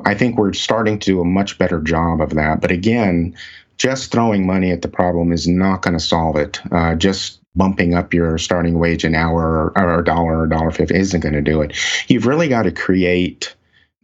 I 0.05 0.13
think 0.13 0.37
we're 0.37 0.53
starting 0.53 0.99
to 0.99 1.05
do 1.05 1.21
a 1.21 1.25
much 1.25 1.57
better 1.57 1.79
job 1.79 2.21
of 2.21 2.31
that. 2.31 2.61
But 2.61 2.71
again, 2.71 3.35
just 3.77 4.11
throwing 4.11 4.45
money 4.45 4.71
at 4.71 4.81
the 4.81 4.87
problem 4.87 5.31
is 5.31 5.47
not 5.47 5.81
going 5.81 5.93
to 5.97 6.03
solve 6.03 6.35
it. 6.35 6.59
Uh, 6.71 6.95
just 6.95 7.39
bumping 7.55 7.93
up 7.93 8.13
your 8.13 8.37
starting 8.37 8.79
wage 8.79 9.03
an 9.03 9.15
hour 9.15 9.71
or, 9.75 9.99
a 9.99 10.03
dollar 10.03 10.39
or 10.39 10.43
a 10.43 10.49
dollar 10.49 10.71
fifty 10.71 10.95
isn't 10.95 11.21
going 11.21 11.33
to 11.33 11.41
do 11.41 11.61
it. 11.61 11.75
You've 12.07 12.27
really 12.27 12.47
got 12.47 12.63
to 12.63 12.71
create 12.71 13.54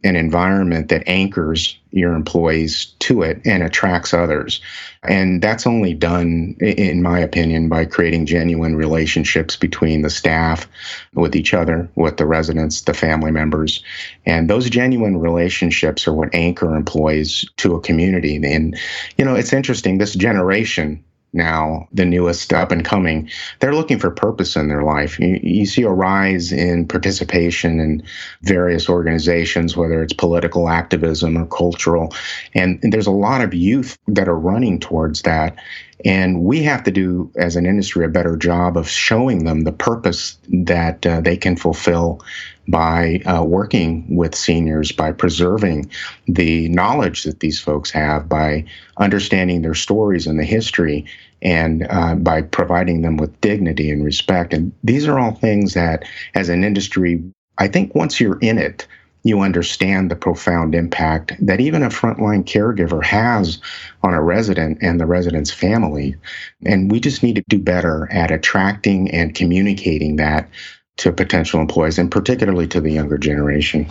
an 0.04 0.16
environment 0.16 0.88
that 0.88 1.02
anchors 1.06 1.78
your 1.90 2.14
employees 2.14 2.86
to 2.98 3.22
it 3.22 3.40
and 3.44 3.62
attracts 3.62 4.14
others. 4.14 4.60
And 5.02 5.42
that's 5.42 5.66
only 5.66 5.94
done, 5.94 6.56
in 6.60 7.02
my 7.02 7.18
opinion, 7.18 7.68
by 7.68 7.84
creating 7.84 8.26
genuine 8.26 8.76
relationships 8.76 9.56
between 9.56 10.02
the 10.02 10.10
staff 10.10 10.66
with 11.14 11.36
each 11.36 11.54
other, 11.54 11.88
with 11.94 12.16
the 12.16 12.26
residents, 12.26 12.82
the 12.82 12.94
family 12.94 13.30
members. 13.30 13.82
And 14.26 14.48
those 14.48 14.70
genuine 14.70 15.18
relationships 15.18 16.08
are 16.08 16.14
what 16.14 16.34
anchor 16.34 16.74
employees 16.74 17.44
to 17.58 17.74
a 17.74 17.80
community. 17.80 18.36
And, 18.36 18.78
you 19.18 19.24
know, 19.24 19.34
it's 19.34 19.52
interesting, 19.52 19.98
this 19.98 20.14
generation 20.14 21.04
now, 21.32 21.88
the 21.92 22.04
newest 22.04 22.52
up 22.52 22.70
and 22.70 22.84
coming, 22.84 23.28
they're 23.60 23.74
looking 23.74 23.98
for 23.98 24.10
purpose 24.10 24.54
in 24.54 24.68
their 24.68 24.82
life. 24.82 25.18
You, 25.18 25.40
you, 25.42 25.64
see 25.64 25.82
a 25.82 25.90
rise 25.90 26.52
in 26.52 26.86
participation 26.86 27.80
in 27.80 28.02
various 28.42 28.88
organizations, 28.88 29.74
whether 29.74 30.02
it's 30.02 30.12
political 30.12 30.68
activism 30.68 31.38
or 31.38 31.46
cultural. 31.46 32.14
And, 32.54 32.78
and 32.82 32.92
there's 32.92 33.06
a 33.06 33.12
lot 33.12 33.40
of 33.40 33.54
youth 33.54 33.96
that 34.08 34.28
are 34.28 34.38
running 34.38 34.78
towards 34.78 35.22
that. 35.22 35.56
And 36.04 36.42
we 36.42 36.62
have 36.64 36.82
to 36.84 36.90
do, 36.90 37.30
as 37.36 37.56
an 37.56 37.66
industry, 37.66 38.04
a 38.04 38.08
better 38.08 38.36
job 38.36 38.76
of 38.76 38.88
showing 38.88 39.44
them 39.44 39.62
the 39.62 39.72
purpose 39.72 40.36
that 40.48 41.06
uh, 41.06 41.20
they 41.20 41.36
can 41.36 41.56
fulfill 41.56 42.20
by 42.68 43.20
uh, 43.26 43.44
working 43.44 44.16
with 44.16 44.34
seniors, 44.34 44.92
by 44.92 45.12
preserving 45.12 45.90
the 46.26 46.68
knowledge 46.68 47.24
that 47.24 47.40
these 47.40 47.60
folks 47.60 47.90
have, 47.90 48.28
by 48.28 48.64
understanding 48.98 49.62
their 49.62 49.74
stories 49.74 50.26
and 50.26 50.38
the 50.38 50.44
history, 50.44 51.04
and 51.40 51.86
uh, 51.90 52.14
by 52.14 52.42
providing 52.42 53.02
them 53.02 53.16
with 53.16 53.40
dignity 53.40 53.90
and 53.90 54.04
respect. 54.04 54.54
And 54.54 54.72
these 54.84 55.06
are 55.08 55.18
all 55.18 55.32
things 55.32 55.74
that, 55.74 56.04
as 56.34 56.48
an 56.48 56.64
industry, 56.64 57.22
I 57.58 57.68
think 57.68 57.94
once 57.94 58.20
you're 58.20 58.38
in 58.40 58.58
it, 58.58 58.86
you 59.24 59.40
understand 59.40 60.10
the 60.10 60.16
profound 60.16 60.74
impact 60.74 61.34
that 61.40 61.60
even 61.60 61.82
a 61.82 61.88
frontline 61.88 62.44
caregiver 62.44 63.04
has 63.04 63.58
on 64.02 64.14
a 64.14 64.22
resident 64.22 64.78
and 64.80 65.00
the 65.00 65.06
resident's 65.06 65.52
family. 65.52 66.16
And 66.66 66.90
we 66.90 67.00
just 67.00 67.22
need 67.22 67.36
to 67.36 67.44
do 67.48 67.58
better 67.58 68.08
at 68.10 68.30
attracting 68.30 69.10
and 69.10 69.34
communicating 69.34 70.16
that 70.16 70.48
to 70.98 71.12
potential 71.12 71.60
employees 71.60 71.98
and 71.98 72.10
particularly 72.10 72.66
to 72.68 72.80
the 72.80 72.90
younger 72.90 73.18
generation. 73.18 73.88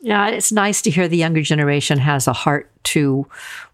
Yeah, 0.00 0.28
it's 0.28 0.50
nice 0.50 0.82
to 0.82 0.90
hear 0.90 1.06
the 1.06 1.16
younger 1.16 1.42
generation 1.42 1.98
has 1.98 2.26
a 2.26 2.32
heart 2.32 2.68
to 2.84 3.24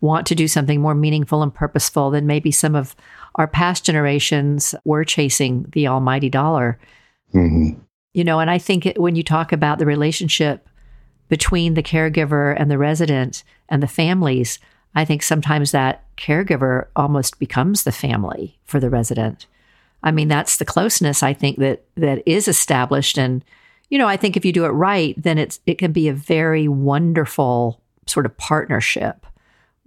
want 0.02 0.26
to 0.26 0.34
do 0.34 0.46
something 0.46 0.78
more 0.78 0.94
meaningful 0.94 1.42
and 1.42 1.52
purposeful 1.52 2.10
than 2.10 2.26
maybe 2.26 2.50
some 2.52 2.74
of 2.74 2.94
our 3.36 3.48
past 3.48 3.84
generations 3.84 4.74
were 4.84 5.04
chasing 5.04 5.64
the 5.72 5.88
almighty 5.88 6.28
dollar. 6.28 6.78
Mm-hmm. 7.32 7.80
You 8.12 8.24
know, 8.24 8.40
and 8.40 8.50
I 8.50 8.58
think 8.58 8.84
it, 8.84 9.00
when 9.00 9.16
you 9.16 9.22
talk 9.22 9.52
about 9.52 9.78
the 9.78 9.86
relationship 9.86 10.68
between 11.28 11.74
the 11.74 11.82
caregiver 11.82 12.54
and 12.58 12.70
the 12.70 12.78
resident 12.78 13.44
and 13.68 13.82
the 13.82 13.86
families, 13.86 14.58
I 14.94 15.04
think 15.04 15.22
sometimes 15.22 15.72
that 15.72 16.04
caregiver 16.16 16.86
almost 16.96 17.38
becomes 17.38 17.84
the 17.84 17.92
family 17.92 18.58
for 18.64 18.80
the 18.80 18.90
resident. 18.90 19.46
I 20.02 20.10
mean, 20.10 20.28
that's 20.28 20.56
the 20.56 20.64
closeness 20.64 21.22
I 21.22 21.34
think 21.34 21.58
that 21.58 21.84
that 21.96 22.22
is 22.26 22.48
established. 22.48 23.18
And, 23.18 23.44
you 23.90 23.98
know, 23.98 24.08
I 24.08 24.16
think 24.16 24.36
if 24.36 24.44
you 24.44 24.52
do 24.52 24.64
it 24.64 24.70
right, 24.70 25.14
then 25.20 25.38
it's 25.38 25.60
it 25.66 25.78
can 25.78 25.92
be 25.92 26.08
a 26.08 26.14
very 26.14 26.68
wonderful 26.68 27.80
sort 28.06 28.26
of 28.26 28.36
partnership 28.36 29.26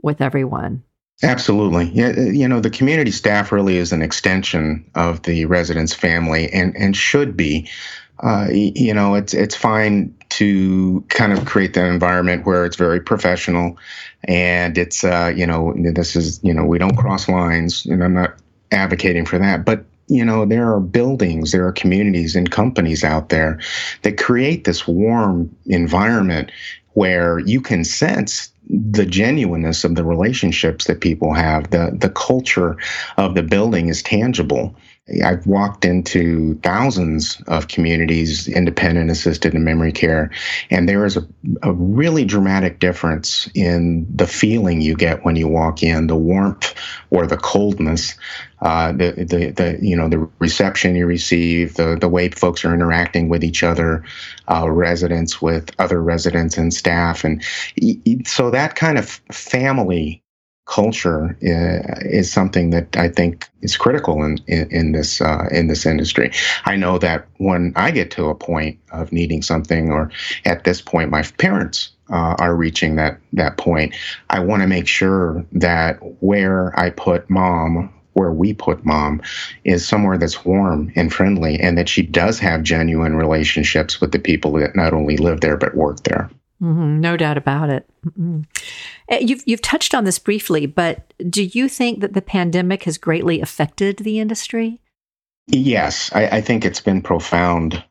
with 0.02 0.22
everyone. 0.22 0.84
Absolutely. 1.24 1.86
Yeah, 1.94 2.14
uh, 2.18 2.22
you 2.22 2.48
know, 2.48 2.60
the 2.60 2.70
community 2.70 3.12
staff 3.12 3.52
really 3.52 3.78
is 3.78 3.92
an 3.92 4.02
extension 4.02 4.84
of 4.96 5.22
the 5.24 5.46
residents' 5.46 5.94
family 5.94 6.52
and, 6.52 6.76
and 6.76 6.96
should 6.96 7.38
be. 7.38 7.70
Uh, 8.20 8.48
you 8.52 8.94
know, 8.94 9.16
it's 9.16 9.34
it's 9.34 9.56
fine 9.56 10.16
to 10.42 11.06
kind 11.10 11.32
of 11.32 11.46
create 11.46 11.76
that 11.76 11.86
environment 11.86 12.48
where 12.48 12.66
it's 12.66 12.76
very 12.76 13.00
professional, 13.00 13.78
and 14.24 14.76
it's 14.76 15.04
uh, 15.04 15.32
you 15.36 15.46
know 15.46 15.76
this 15.94 16.16
is 16.16 16.40
you 16.44 16.52
know 16.52 16.66
we 16.66 16.80
don't 16.80 16.98
cross 16.98 17.30
lines, 17.30 17.86
and 17.86 18.04
I'm 18.04 18.16
not 18.16 18.34
advocating 18.72 19.24
for 19.24 19.38
that, 19.38 19.66
but 19.66 19.86
you 20.08 20.26
know 20.26 20.46
there 20.46 20.74
are 20.74 20.80
buildings, 20.80 21.52
there 21.52 21.68
are 21.68 21.72
communities 21.72 22.36
and 22.36 22.50
companies 22.50 23.04
out 23.04 23.30
there 23.30 23.60
that 24.02 24.18
create 24.18 24.64
this 24.64 24.88
warm 24.88 25.56
environment 25.68 26.52
where 26.94 27.38
you 27.38 27.62
can 27.62 27.84
sense 27.84 28.52
the 28.68 29.06
genuineness 29.06 29.84
of 29.84 29.94
the 29.94 30.04
relationships 30.04 30.86
that 30.86 31.02
people 31.02 31.36
have. 31.36 31.70
The 31.70 31.96
the 31.96 32.10
culture 32.10 32.78
of 33.18 33.36
the 33.36 33.44
building 33.44 33.90
is 33.90 34.02
tangible. 34.02 34.76
I've 35.24 35.46
walked 35.46 35.86
into 35.86 36.56
thousands 36.64 37.42
of 37.48 37.68
communities, 37.68 38.48
independent, 38.48 39.12
assisted, 39.12 39.54
and 39.54 39.66
memory 39.66 39.92
care, 39.92 40.32
and 40.70 40.88
there 40.88 41.06
is 41.06 41.18
a, 41.18 41.28
a 41.64 41.74
really 41.74 42.26
dramatic 42.26 42.80
difference 42.80 43.50
in 43.54 44.08
the 44.14 44.28
feeling 44.28 44.82
you 44.82 44.96
get 44.96 45.26
when 45.26 45.36
you 45.36 45.48
walk 45.48 45.84
in, 45.84 46.08
the 46.08 46.16
warmth 46.16 46.74
or 47.10 47.28
the 47.28 47.38
coldness, 47.38 48.16
uh, 48.62 48.92
the, 48.92 49.12
the, 49.12 49.52
the, 49.52 49.80
you 49.82 49.96
know, 49.96 50.08
the 50.08 50.30
reception 50.40 50.96
you 50.96 51.06
receive, 51.06 51.76
the, 51.76 51.98
the 52.00 52.10
way 52.10 52.30
folks 52.30 52.64
are 52.64 52.74
interacting 52.74 53.28
with 53.28 53.44
each 53.44 53.64
other, 53.64 54.04
uh, 54.50 54.70
residents 54.70 55.42
with 55.42 55.72
other 55.80 56.02
residents 56.02 56.58
and 56.58 56.74
staff. 56.74 57.24
And 57.24 57.44
so 58.26 58.52
that 58.52 58.76
kind 58.76 58.98
of 58.98 59.10
family 59.32 60.21
culture 60.72 61.36
uh, 61.44 62.00
is 62.06 62.32
something 62.32 62.70
that 62.70 62.96
I 62.96 63.10
think 63.10 63.48
is 63.62 63.76
critical 63.76 64.24
in 64.24 64.38
in, 64.48 64.72
in 64.72 64.92
this 64.94 65.22
uh, 65.22 65.48
in 65.52 65.68
this 65.68 65.86
industry. 65.86 66.32
I 66.66 66.78
know 66.78 66.98
that 67.00 67.28
when 67.38 67.74
I 67.76 67.92
get 67.92 68.10
to 68.12 68.30
a 68.30 68.36
point 68.36 68.80
of 68.92 69.12
needing 69.12 69.42
something, 69.42 69.92
or 69.92 70.10
at 70.46 70.64
this 70.64 70.82
point, 70.82 71.12
my 71.12 71.24
parents 71.38 71.92
uh, 72.10 72.36
are 72.40 72.56
reaching 72.56 72.96
that 72.96 73.20
that 73.34 73.58
point, 73.58 73.94
I 74.30 74.40
want 74.40 74.62
to 74.62 74.68
make 74.68 74.88
sure 74.88 75.46
that 75.52 76.00
where 76.22 76.78
I 76.80 76.90
put 76.90 77.30
mom. 77.30 77.94
Where 78.14 78.34
we 78.34 78.54
put 78.54 78.84
mom 78.84 79.22
is 79.64 79.88
somewhere 79.88 80.18
that's 80.18 80.44
warm 80.44 80.92
and 80.98 81.14
friendly, 81.14 81.58
and 81.58 81.78
that 81.78 81.88
she 81.88 82.02
does 82.02 82.40
have 82.40 82.62
genuine 82.62 83.16
relationships 83.16 84.02
with 84.02 84.12
the 84.12 84.20
people 84.20 84.52
that 84.60 84.76
not 84.76 84.94
only 84.94 85.16
live 85.16 85.40
there 85.40 85.56
but 85.56 85.76
work 85.76 86.04
there. 86.04 86.30
Mm-hmm, 86.62 87.00
no 87.00 87.18
doubt 87.18 87.38
about 87.38 87.70
it. 87.70 87.90
Mm-hmm. 88.06 88.42
You've 89.20 89.44
you've 89.46 89.62
touched 89.62 89.96
on 89.96 90.04
this 90.04 90.20
briefly, 90.20 90.66
but 90.68 91.14
do 91.30 91.44
you 91.44 91.68
think 91.68 92.02
that 92.02 92.14
the 92.14 92.22
pandemic 92.22 92.84
has 92.84 92.98
greatly 92.98 93.42
affected 93.42 93.98
the 93.98 94.20
industry? 94.20 94.80
Yes, 95.48 96.12
I, 96.14 96.28
I 96.28 96.42
think 96.42 96.64
it's 96.64 96.80
been 96.80 97.02
profound 97.02 97.84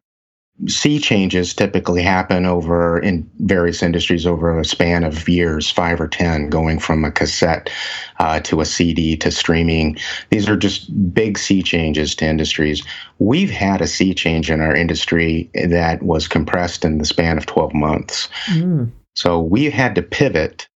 sea 0.66 0.98
changes 0.98 1.54
typically 1.54 2.02
happen 2.02 2.46
over 2.46 2.98
in 2.98 3.28
various 3.38 3.82
industries 3.82 4.26
over 4.26 4.58
a 4.58 4.64
span 4.64 5.04
of 5.04 5.28
years, 5.28 5.70
five 5.70 6.00
or 6.00 6.08
10, 6.08 6.50
going 6.50 6.78
from 6.78 7.04
a 7.04 7.10
cassette 7.10 7.70
uh, 8.18 8.40
to 8.40 8.60
a 8.60 8.64
CD 8.64 9.16
to 9.16 9.30
streaming. 9.30 9.96
These 10.30 10.48
are 10.48 10.56
just 10.56 11.14
big 11.14 11.38
sea 11.38 11.62
changes 11.62 12.14
to 12.16 12.26
industries. 12.26 12.82
We've 13.18 13.50
had 13.50 13.80
a 13.80 13.86
sea 13.86 14.14
change 14.14 14.50
in 14.50 14.60
our 14.60 14.74
industry 14.74 15.50
that 15.54 16.02
was 16.02 16.28
compressed 16.28 16.84
in 16.84 16.98
the 16.98 17.04
span 17.04 17.38
of 17.38 17.46
12 17.46 17.74
months. 17.74 18.28
Mm. 18.46 18.90
So 19.16 19.40
we 19.40 19.70
had 19.70 19.94
to 19.94 20.02
pivot 20.02 20.68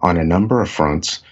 on 0.00 0.16
a 0.16 0.24
number 0.24 0.60
of 0.60 0.70
fronts 0.70 1.22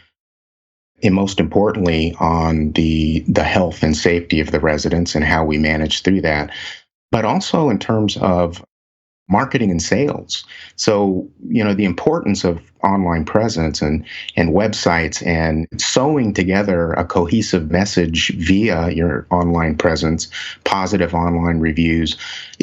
and 1.02 1.14
most 1.14 1.38
importantly 1.40 2.14
on 2.20 2.72
the 2.72 3.20
the 3.28 3.44
health 3.44 3.82
and 3.82 3.96
safety 3.96 4.40
of 4.40 4.50
the 4.50 4.60
residents 4.60 5.14
and 5.14 5.24
how 5.24 5.44
we 5.44 5.58
manage 5.58 6.02
through 6.02 6.22
that 6.22 6.50
but 7.10 7.24
also 7.24 7.70
in 7.70 7.78
terms 7.78 8.16
of 8.18 8.64
marketing 9.28 9.70
and 9.70 9.82
sales. 9.82 10.44
So, 10.76 11.28
you 11.48 11.64
know, 11.64 11.74
the 11.74 11.84
importance 11.84 12.44
of 12.44 12.60
online 12.84 13.24
presence 13.24 13.82
and, 13.82 14.04
and 14.36 14.50
websites 14.50 15.26
and 15.26 15.66
sewing 15.78 16.32
together 16.32 16.92
a 16.92 17.04
cohesive 17.04 17.70
message 17.70 18.28
via 18.36 18.90
your 18.90 19.26
online 19.30 19.76
presence, 19.76 20.28
positive 20.62 21.12
online 21.12 21.58
reviews, 21.58 22.16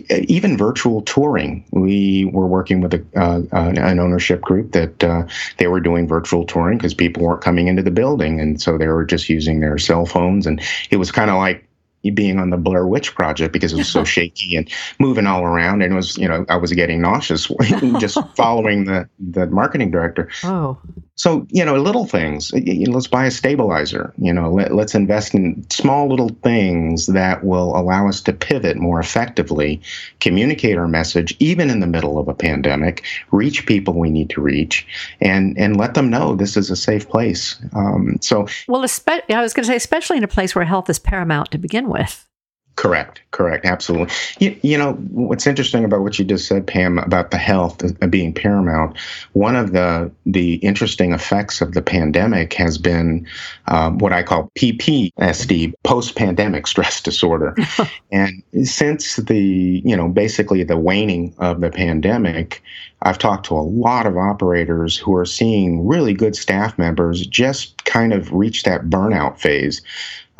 even 0.10 0.58
virtual 0.58 1.02
touring. 1.02 1.66
We 1.72 2.30
were 2.32 2.48
working 2.48 2.80
with 2.80 2.94
a, 2.94 3.06
uh, 3.18 3.42
an 3.52 4.00
ownership 4.00 4.40
group 4.42 4.72
that 4.72 5.04
uh, 5.04 5.28
they 5.58 5.68
were 5.68 5.82
doing 5.82 6.08
virtual 6.08 6.46
touring 6.46 6.78
because 6.78 6.94
people 6.94 7.24
weren't 7.24 7.42
coming 7.42 7.68
into 7.68 7.84
the 7.84 7.92
building. 7.92 8.40
And 8.40 8.62
so 8.62 8.78
they 8.78 8.88
were 8.88 9.04
just 9.04 9.28
using 9.28 9.60
their 9.60 9.78
cell 9.78 10.06
phones. 10.06 10.48
And 10.48 10.62
it 10.92 10.98
was 10.98 11.12
kind 11.12 11.30
of 11.30 11.36
like 11.38 11.68
being 12.12 12.40
on 12.40 12.50
the 12.50 12.58
Blair 12.58 12.88
Witch 12.88 13.16
Project 13.16 13.54
because 13.54 13.74
it 13.74 13.78
was 13.78 13.90
so 13.90 14.04
shaky 14.16 14.56
and 14.56 14.70
moving 15.00 15.28
all 15.28 15.44
around, 15.44 15.82
and 15.82 15.94
it 15.94 15.96
was 15.96 16.18
you 16.18 16.28
know 16.28 16.46
I 16.50 16.58
was 16.58 16.72
getting 16.74 17.02
nauseous 17.02 17.50
just 18.00 18.18
following 18.36 18.86
the 18.86 19.08
the 19.20 19.48
marketing 19.48 19.92
director. 19.92 20.30
Oh, 20.44 20.78
so 21.16 21.46
you 21.50 21.64
know 21.64 21.76
little 21.76 22.06
things. 22.06 22.52
Let's 22.54 23.08
buy 23.08 23.26
a 23.26 23.32
stabilizer. 23.32 24.14
You 24.18 24.34
know, 24.34 24.52
let, 24.52 24.74
let's 24.74 24.96
invest 24.96 25.34
in 25.34 25.66
small 25.70 26.10
little 26.10 26.30
things 26.44 27.08
that 27.08 27.44
will 27.44 27.78
allow 27.78 28.08
us 28.08 28.22
to 28.22 28.34
pivot 28.34 28.78
more 28.78 29.00
effectively, 29.00 29.82
communicate 30.20 30.78
our 30.78 30.88
message 30.88 31.36
even 31.40 31.70
in 31.70 31.80
the 31.80 31.88
middle 31.88 32.18
of 32.18 32.28
a 32.28 32.34
pandemic, 32.34 33.04
reach 33.32 33.66
people 33.66 33.94
we 33.94 34.10
need 34.10 34.30
to 34.32 34.42
reach, 34.42 34.86
and 35.22 35.58
and 35.58 35.78
let 35.78 35.94
them 35.94 36.10
know 36.10 36.36
this 36.36 36.58
is 36.58 36.70
a 36.70 36.76
safe 36.76 37.08
place. 37.08 37.62
Um, 37.74 38.18
so 38.22 38.48
well, 38.68 38.82
espe- 38.82 39.22
I 39.30 39.42
was 39.42 39.54
going 39.54 39.64
to 39.64 39.68
say 39.68 39.76
especially 39.76 40.18
in 40.18 40.24
a 40.24 40.28
place 40.28 40.56
where 40.56 40.66
health 40.66 40.90
is 40.90 41.00
paramount 41.00 41.52
to 41.52 41.58
begin 41.58 41.90
with 41.90 41.93
with. 41.94 42.28
Correct, 42.76 43.22
correct, 43.30 43.66
absolutely. 43.66 44.14
You, 44.40 44.58
you, 44.64 44.78
know, 44.80 44.94
what's 45.12 45.46
interesting 45.46 45.86
about 45.86 46.02
what 46.02 46.18
you 46.18 46.26
just 46.26 46.48
said, 46.48 46.66
Pam, 46.66 46.98
about 46.98 47.30
the 47.30 47.38
health 47.38 47.84
being 48.10 48.34
paramount. 48.34 48.98
One 49.34 49.56
of 49.56 49.74
the 49.74 50.12
the 50.26 50.56
interesting 50.56 51.14
effects 51.14 51.62
of 51.62 51.74
the 51.74 51.84
pandemic 51.84 52.54
has 52.54 52.80
been 52.80 53.28
um, 53.68 54.00
what 54.00 54.12
I 54.12 54.24
call 54.24 54.52
PPSD, 54.58 55.74
post 55.84 56.16
pandemic 56.16 56.66
stress 56.66 57.00
disorder. 57.00 57.56
and 58.12 58.42
since 58.64 59.18
the 59.18 59.82
you 59.86 59.96
know 59.96 60.10
basically 60.10 60.64
the 60.64 60.78
waning 60.78 61.36
of 61.38 61.62
the 61.62 61.70
pandemic, 61.70 62.64
I've 63.04 63.20
talked 63.20 63.46
to 63.48 63.56
a 63.56 63.62
lot 63.62 64.06
of 64.06 64.18
operators 64.18 64.98
who 64.98 65.16
are 65.16 65.26
seeing 65.26 65.86
really 65.86 66.14
good 66.14 66.36
staff 66.36 66.78
members 66.78 67.26
just 67.28 67.86
kind 67.86 68.14
of 68.14 68.32
reach 68.32 68.64
that 68.64 68.90
burnout 68.90 69.38
phase 69.38 69.82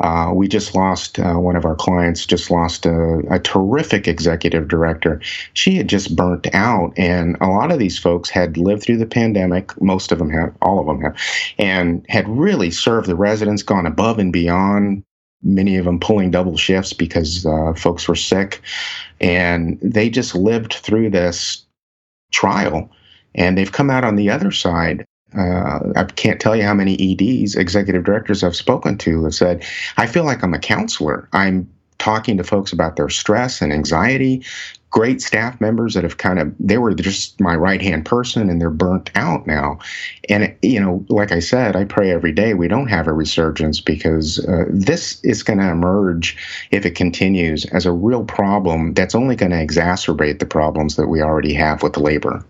uh, 0.00 0.32
we 0.34 0.48
just 0.48 0.74
lost 0.74 1.18
uh, 1.20 1.34
one 1.34 1.54
of 1.54 1.64
our 1.64 1.76
clients, 1.76 2.26
just 2.26 2.50
lost 2.50 2.84
a, 2.84 3.22
a, 3.30 3.38
terrific 3.38 4.08
executive 4.08 4.66
director. 4.66 5.20
She 5.52 5.76
had 5.76 5.88
just 5.88 6.16
burnt 6.16 6.52
out, 6.52 6.92
and 6.96 7.36
a 7.40 7.46
lot 7.46 7.70
of 7.70 7.78
these 7.78 7.98
folks 7.98 8.28
had 8.28 8.56
lived 8.56 8.82
through 8.82 8.96
the 8.96 9.06
pandemic. 9.06 9.80
Most 9.80 10.10
of 10.10 10.18
them 10.18 10.30
have, 10.30 10.52
all 10.60 10.80
of 10.80 10.86
them 10.86 11.00
have, 11.00 11.16
and 11.58 12.04
had 12.08 12.28
really 12.28 12.72
served 12.72 13.06
the 13.06 13.14
residents, 13.14 13.62
gone 13.62 13.86
above 13.86 14.18
and 14.18 14.32
beyond. 14.32 15.04
Many 15.42 15.76
of 15.76 15.84
them 15.84 16.00
pulling 16.00 16.30
double 16.30 16.56
shifts 16.56 16.92
because 16.92 17.46
uh, 17.46 17.74
folks 17.76 18.08
were 18.08 18.16
sick, 18.16 18.62
and 19.20 19.78
they 19.80 20.10
just 20.10 20.34
lived 20.34 20.72
through 20.74 21.10
this 21.10 21.64
trial, 22.34 22.90
and 23.34 23.56
they've 23.56 23.72
come 23.72 23.90
out 23.90 24.04
on 24.04 24.16
the 24.16 24.30
other 24.30 24.50
side 24.50 25.06
uh, 25.36 25.80
I 25.96 26.04
can't 26.04 26.40
tell 26.40 26.54
you 26.54 26.62
how 26.62 26.74
many 26.74 26.94
EDs, 26.94 27.56
executive 27.56 28.04
directors 28.04 28.44
I've 28.44 28.56
spoken 28.56 28.96
to, 28.98 29.24
have 29.24 29.34
said, 29.34 29.64
I 29.96 30.06
feel 30.06 30.24
like 30.24 30.42
I'm 30.44 30.54
a 30.54 30.58
counselor. 30.58 31.28
I'm 31.32 31.68
talking 31.98 32.36
to 32.36 32.44
folks 32.44 32.72
about 32.72 32.96
their 32.96 33.08
stress 33.08 33.60
and 33.60 33.72
anxiety. 33.72 34.44
Great 34.94 35.20
staff 35.20 35.60
members 35.60 35.94
that 35.94 36.04
have 36.04 36.18
kind 36.18 36.38
of, 36.38 36.54
they 36.60 36.78
were 36.78 36.94
just 36.94 37.40
my 37.40 37.56
right 37.56 37.82
hand 37.82 38.06
person 38.06 38.48
and 38.48 38.60
they're 38.60 38.70
burnt 38.70 39.10
out 39.16 39.44
now. 39.44 39.76
And, 40.28 40.54
you 40.62 40.78
know, 40.78 41.04
like 41.08 41.32
I 41.32 41.40
said, 41.40 41.74
I 41.74 41.84
pray 41.84 42.12
every 42.12 42.30
day 42.30 42.54
we 42.54 42.68
don't 42.68 42.86
have 42.86 43.08
a 43.08 43.12
resurgence 43.12 43.80
because 43.80 44.38
uh, 44.46 44.66
this 44.70 45.20
is 45.24 45.42
going 45.42 45.58
to 45.58 45.68
emerge 45.68 46.36
if 46.70 46.86
it 46.86 46.94
continues 46.94 47.64
as 47.66 47.86
a 47.86 47.90
real 47.90 48.24
problem 48.24 48.94
that's 48.94 49.16
only 49.16 49.34
going 49.34 49.50
to 49.50 49.66
exacerbate 49.66 50.38
the 50.38 50.46
problems 50.46 50.94
that 50.94 51.08
we 51.08 51.20
already 51.20 51.54
have 51.54 51.82
with 51.82 51.96
labor. 51.96 52.44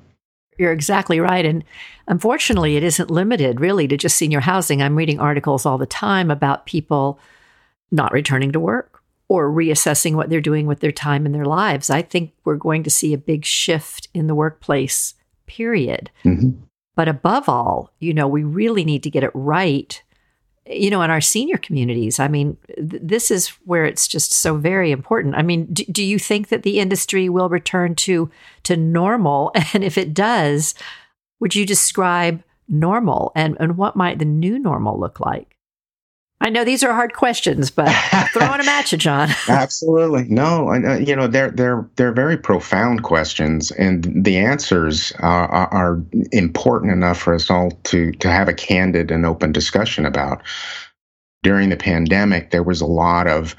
You're 0.58 0.72
exactly 0.72 1.20
right. 1.20 1.46
And 1.46 1.64
unfortunately, 2.08 2.76
it 2.76 2.84
isn't 2.84 3.10
limited 3.10 3.58
really 3.58 3.88
to 3.88 3.96
just 3.96 4.18
senior 4.18 4.40
housing. 4.40 4.82
I'm 4.82 4.96
reading 4.96 5.18
articles 5.18 5.64
all 5.64 5.78
the 5.78 5.86
time 5.86 6.30
about 6.30 6.66
people 6.66 7.18
not 7.90 8.12
returning 8.12 8.52
to 8.52 8.60
work 8.60 8.93
or 9.28 9.50
reassessing 9.50 10.14
what 10.14 10.28
they're 10.28 10.40
doing 10.40 10.66
with 10.66 10.80
their 10.80 10.92
time 10.92 11.26
and 11.26 11.34
their 11.34 11.44
lives. 11.44 11.90
I 11.90 12.02
think 12.02 12.32
we're 12.44 12.56
going 12.56 12.82
to 12.82 12.90
see 12.90 13.12
a 13.12 13.18
big 13.18 13.44
shift 13.44 14.08
in 14.14 14.26
the 14.26 14.34
workplace, 14.34 15.14
period. 15.46 16.10
Mm-hmm. 16.24 16.62
But 16.94 17.08
above 17.08 17.48
all, 17.48 17.90
you 17.98 18.14
know, 18.14 18.28
we 18.28 18.44
really 18.44 18.84
need 18.84 19.02
to 19.02 19.10
get 19.10 19.24
it 19.24 19.32
right 19.34 20.00
you 20.66 20.90
know, 20.90 21.02
in 21.02 21.10
our 21.10 21.20
senior 21.20 21.58
communities. 21.58 22.18
I 22.18 22.28
mean, 22.28 22.56
th- 22.76 23.02
this 23.02 23.30
is 23.30 23.48
where 23.64 23.84
it's 23.84 24.08
just 24.08 24.32
so 24.32 24.56
very 24.56 24.92
important. 24.92 25.34
I 25.34 25.42
mean, 25.42 25.66
do, 25.66 25.84
do 25.84 26.02
you 26.02 26.18
think 26.18 26.48
that 26.48 26.62
the 26.62 26.78
industry 26.78 27.28
will 27.28 27.48
return 27.48 27.94
to 27.96 28.30
to 28.64 28.76
normal? 28.76 29.52
And 29.74 29.82
if 29.82 29.98
it 29.98 30.14
does, 30.14 30.74
would 31.40 31.54
you 31.54 31.66
describe 31.66 32.42
normal 32.68 33.32
and, 33.34 33.56
and 33.58 33.76
what 33.76 33.96
might 33.96 34.18
the 34.18 34.24
new 34.24 34.58
normal 34.58 34.98
look 34.98 35.20
like? 35.20 35.53
I 36.44 36.50
know 36.50 36.62
these 36.62 36.84
are 36.84 36.92
hard 36.92 37.14
questions, 37.14 37.70
but 37.70 37.88
throwing 38.34 38.58
them 38.58 38.68
at 38.68 38.92
you, 38.92 38.98
John. 38.98 39.30
Absolutely, 39.48 40.24
no. 40.24 40.68
Uh, 40.68 40.98
you 40.98 41.16
know, 41.16 41.26
they're 41.26 41.50
they're 41.50 41.88
they're 41.96 42.12
very 42.12 42.36
profound 42.36 43.02
questions, 43.02 43.70
and 43.70 44.04
the 44.24 44.36
answers 44.36 45.10
are, 45.20 45.48
are 45.48 46.02
important 46.32 46.92
enough 46.92 47.16
for 47.18 47.34
us 47.34 47.50
all 47.50 47.70
to 47.84 48.12
to 48.12 48.30
have 48.30 48.48
a 48.48 48.52
candid 48.52 49.10
and 49.10 49.24
open 49.24 49.52
discussion 49.52 50.04
about. 50.04 50.42
During 51.42 51.70
the 51.70 51.76
pandemic, 51.78 52.50
there 52.50 52.62
was 52.62 52.82
a 52.82 52.86
lot 52.86 53.26
of 53.26 53.56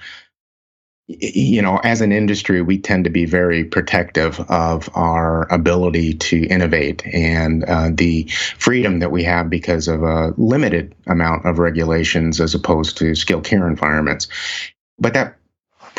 you 1.08 1.62
know, 1.62 1.78
as 1.84 2.02
an 2.02 2.12
industry, 2.12 2.62
we 2.62 2.80
tend 2.80 3.04
to 3.04 3.12
be 3.12 3.26
very 3.26 3.64
protective 3.64 4.40
of 4.50 4.90
our 4.96 5.52
ability 5.54 6.16
to 6.16 6.46
innovate 6.48 7.06
and 7.06 7.64
uh, 7.66 7.90
the 7.94 8.24
freedom 8.58 9.00
that 9.00 9.12
we 9.12 9.24
have 9.24 9.50
because 9.50 9.88
of 9.88 10.02
a 10.02 10.34
limited 10.38 10.96
amount 11.06 11.46
of 11.46 11.60
regulations 11.60 12.42
as 12.42 12.56
opposed 12.56 12.98
to 12.98 13.14
skilled 13.14 13.44
care 13.44 13.68
environments. 13.68 14.28
But 14.98 15.14
that 15.14 15.38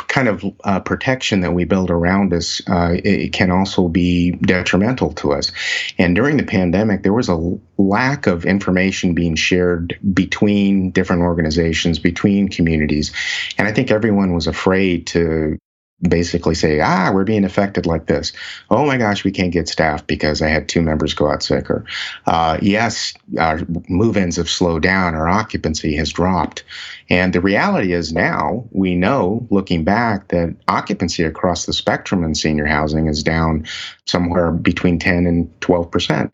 kind 0.09 0.29
of 0.29 0.45
uh, 0.65 0.81
protection 0.81 1.41
that 1.41 1.53
we 1.53 1.65
build 1.65 1.91
around 1.91 2.33
us 2.33 2.61
uh, 2.69 2.97
it 3.05 3.33
can 3.33 3.51
also 3.51 3.89
be 3.89 4.33
detrimental 4.33 5.13
to 5.15 5.33
us. 5.33 5.53
And 5.99 6.15
during 6.15 6.37
the 6.37 6.45
pandemic, 6.45 7.03
there 7.03 7.13
was 7.13 7.29
a 7.29 7.59
lack 7.79 8.27
of 8.27 8.45
information 8.45 9.15
being 9.15 9.35
shared 9.35 9.99
between 10.15 10.91
different 10.91 11.23
organizations, 11.23 11.99
between 11.99 12.49
communities, 12.49 13.13
and 13.59 13.69
I 13.69 13.73
think 13.73 13.91
everyone 13.91 14.35
was 14.35 14.47
afraid 14.47 15.07
to 15.09 15.59
basically 16.03 16.55
say, 16.55 16.81
ah, 16.81 17.11
we're 17.13 17.25
being 17.25 17.45
affected 17.45 17.87
like 17.87 18.07
this. 18.07 18.33
Oh 18.71 18.85
my 18.85 18.99
gosh, 18.99 19.25
we 19.25 19.31
can't 19.31 19.53
get 19.53 19.69
staff 19.69 20.07
because 20.07 20.43
I 20.43 20.49
had 20.49 20.69
two 20.69 20.83
members 20.83 21.15
go 21.15 21.31
out 21.31 21.43
sick. 21.43 21.71
Or, 21.71 21.85
uh, 22.27 22.59
yes, 22.61 23.15
our 23.39 23.61
move 23.89 24.17
ins 24.17 24.37
have 24.37 24.51
slowed 24.51 24.83
down, 24.83 25.15
our 25.15 25.29
occupancy 25.29 25.97
has 25.97 26.13
dropped. 26.13 26.65
And 27.09 27.33
the 27.33 27.41
reality 27.41 27.93
is 27.93 28.13
now 28.13 28.67
we 28.73 28.95
know, 28.95 29.47
looking 29.51 29.85
back, 29.85 30.29
that 30.29 30.55
occupancy 30.69 31.23
across 31.23 31.67
the 31.67 31.73
spectrum 31.73 32.25
in 32.25 32.35
senior 32.35 32.67
housing 32.67 33.07
is 33.07 33.23
down 33.23 33.67
somewhere 34.07 34.53
between 34.53 34.99
10 34.99 35.27
and 35.27 35.49
12%. 35.61 36.31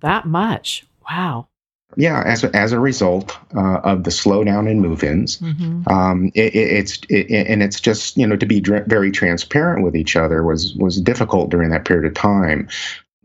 That 0.00 0.26
much. 0.26 0.86
Wow 1.10 1.48
yeah, 1.96 2.22
as 2.24 2.44
a, 2.44 2.54
as 2.56 2.72
a 2.72 2.80
result 2.80 3.36
uh, 3.56 3.78
of 3.78 4.04
the 4.04 4.10
slowdown 4.10 4.68
in 4.70 4.80
move-ins, 4.80 5.38
mm-hmm. 5.38 5.88
um, 5.88 6.30
it, 6.34 6.54
it, 6.54 6.72
it's 6.72 6.98
it, 7.08 7.46
and 7.48 7.62
it's 7.62 7.80
just 7.80 8.16
you 8.16 8.26
know 8.26 8.36
to 8.36 8.46
be 8.46 8.60
dr- 8.60 8.86
very 8.86 9.10
transparent 9.10 9.84
with 9.84 9.96
each 9.96 10.16
other 10.16 10.42
was 10.42 10.74
was 10.74 11.00
difficult 11.00 11.50
during 11.50 11.70
that 11.70 11.84
period 11.84 12.06
of 12.06 12.14
time 12.14 12.68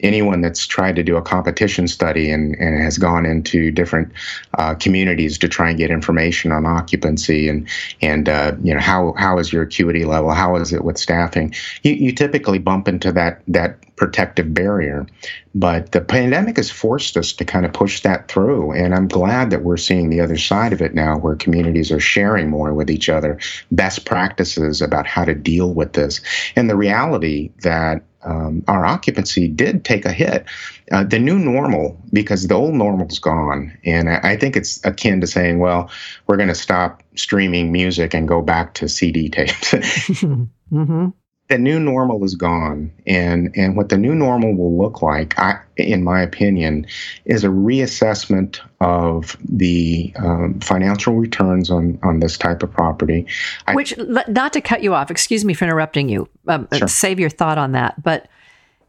anyone 0.01 0.41
that's 0.41 0.65
tried 0.65 0.95
to 0.95 1.03
do 1.03 1.17
a 1.17 1.21
competition 1.21 1.87
study 1.87 2.31
and, 2.31 2.55
and 2.55 2.81
has 2.81 2.97
gone 2.97 3.25
into 3.25 3.71
different 3.71 4.11
uh, 4.57 4.75
communities 4.75 5.37
to 5.37 5.47
try 5.47 5.69
and 5.69 5.77
get 5.77 5.91
information 5.91 6.51
on 6.51 6.65
occupancy 6.65 7.49
and 7.49 7.67
and 8.01 8.29
uh, 8.29 8.53
you 8.63 8.73
know 8.73 8.79
how 8.79 9.13
how 9.17 9.37
is 9.37 9.51
your 9.51 9.63
acuity 9.63 10.05
level? 10.05 10.31
How 10.31 10.55
is 10.55 10.73
it 10.73 10.83
with 10.83 10.97
staffing? 10.97 11.53
You, 11.83 11.93
you 11.93 12.11
typically 12.11 12.59
bump 12.59 12.87
into 12.87 13.11
that 13.13 13.41
that 13.47 13.77
protective 13.95 14.53
barrier 14.53 15.05
but 15.53 15.91
the 15.91 15.99
pandemic 15.99 16.55
has 16.55 16.71
forced 16.71 17.17
us 17.17 17.33
to 17.33 17.43
kind 17.43 17.65
of 17.65 17.73
push 17.73 17.99
that 17.99 18.29
through 18.29 18.71
and 18.71 18.95
i'm 18.95 19.09
glad 19.09 19.49
that 19.49 19.61
we're 19.61 19.75
seeing 19.75 20.09
the 20.09 20.21
other 20.21 20.37
side 20.37 20.71
of 20.71 20.81
it 20.81 20.93
now 20.93 21.17
where 21.17 21.35
communities 21.35 21.91
are 21.91 21.99
sharing 21.99 22.49
more 22.49 22.73
with 22.73 22.89
each 22.89 23.09
other 23.09 23.37
best 23.71 24.05
practices 24.05 24.81
about 24.81 25.07
how 25.07 25.25
to 25.25 25.35
deal 25.35 25.73
with 25.73 25.93
this. 25.93 26.21
And 26.55 26.69
the 26.69 26.75
reality 26.75 27.51
that 27.61 28.03
um, 28.23 28.63
our 28.67 28.85
occupancy 28.85 29.47
did 29.47 29.85
take 29.85 30.05
a 30.05 30.11
hit. 30.11 30.45
Uh, 30.91 31.03
the 31.03 31.19
new 31.19 31.37
normal, 31.37 32.01
because 32.11 32.47
the 32.47 32.55
old 32.55 32.73
normal's 32.73 33.19
gone, 33.19 33.77
and 33.85 34.09
I, 34.09 34.31
I 34.31 34.37
think 34.37 34.55
it's 34.55 34.83
akin 34.85 35.21
to 35.21 35.27
saying, 35.27 35.59
well, 35.59 35.89
we're 36.27 36.37
going 36.37 36.49
to 36.49 36.55
stop 36.55 37.03
streaming 37.15 37.71
music 37.71 38.13
and 38.13 38.27
go 38.27 38.41
back 38.41 38.73
to 38.75 38.89
CD 38.89 39.29
tapes. 39.29 39.71
mm-hmm 39.73 41.09
the 41.49 41.57
new 41.57 41.79
normal 41.79 42.23
is 42.23 42.35
gone 42.35 42.91
and 43.07 43.51
and 43.55 43.75
what 43.75 43.89
the 43.89 43.97
new 43.97 44.13
normal 44.13 44.55
will 44.55 44.77
look 44.77 45.01
like 45.01 45.37
I, 45.37 45.59
in 45.77 46.03
my 46.03 46.21
opinion 46.21 46.85
is 47.25 47.43
a 47.43 47.47
reassessment 47.47 48.59
of 48.79 49.35
the 49.43 50.13
um, 50.17 50.59
financial 50.59 51.15
returns 51.15 51.71
on 51.71 51.99
on 52.03 52.19
this 52.19 52.37
type 52.37 52.61
of 52.61 52.71
property 52.71 53.25
I, 53.67 53.73
which 53.73 53.97
not 53.97 54.53
to 54.53 54.61
cut 54.61 54.83
you 54.83 54.93
off 54.93 55.09
excuse 55.09 55.43
me 55.43 55.55
for 55.55 55.65
interrupting 55.65 56.07
you 56.07 56.29
um, 56.47 56.67
sure. 56.71 56.87
save 56.87 57.19
your 57.19 57.31
thought 57.31 57.57
on 57.57 57.71
that 57.71 58.01
but 58.01 58.27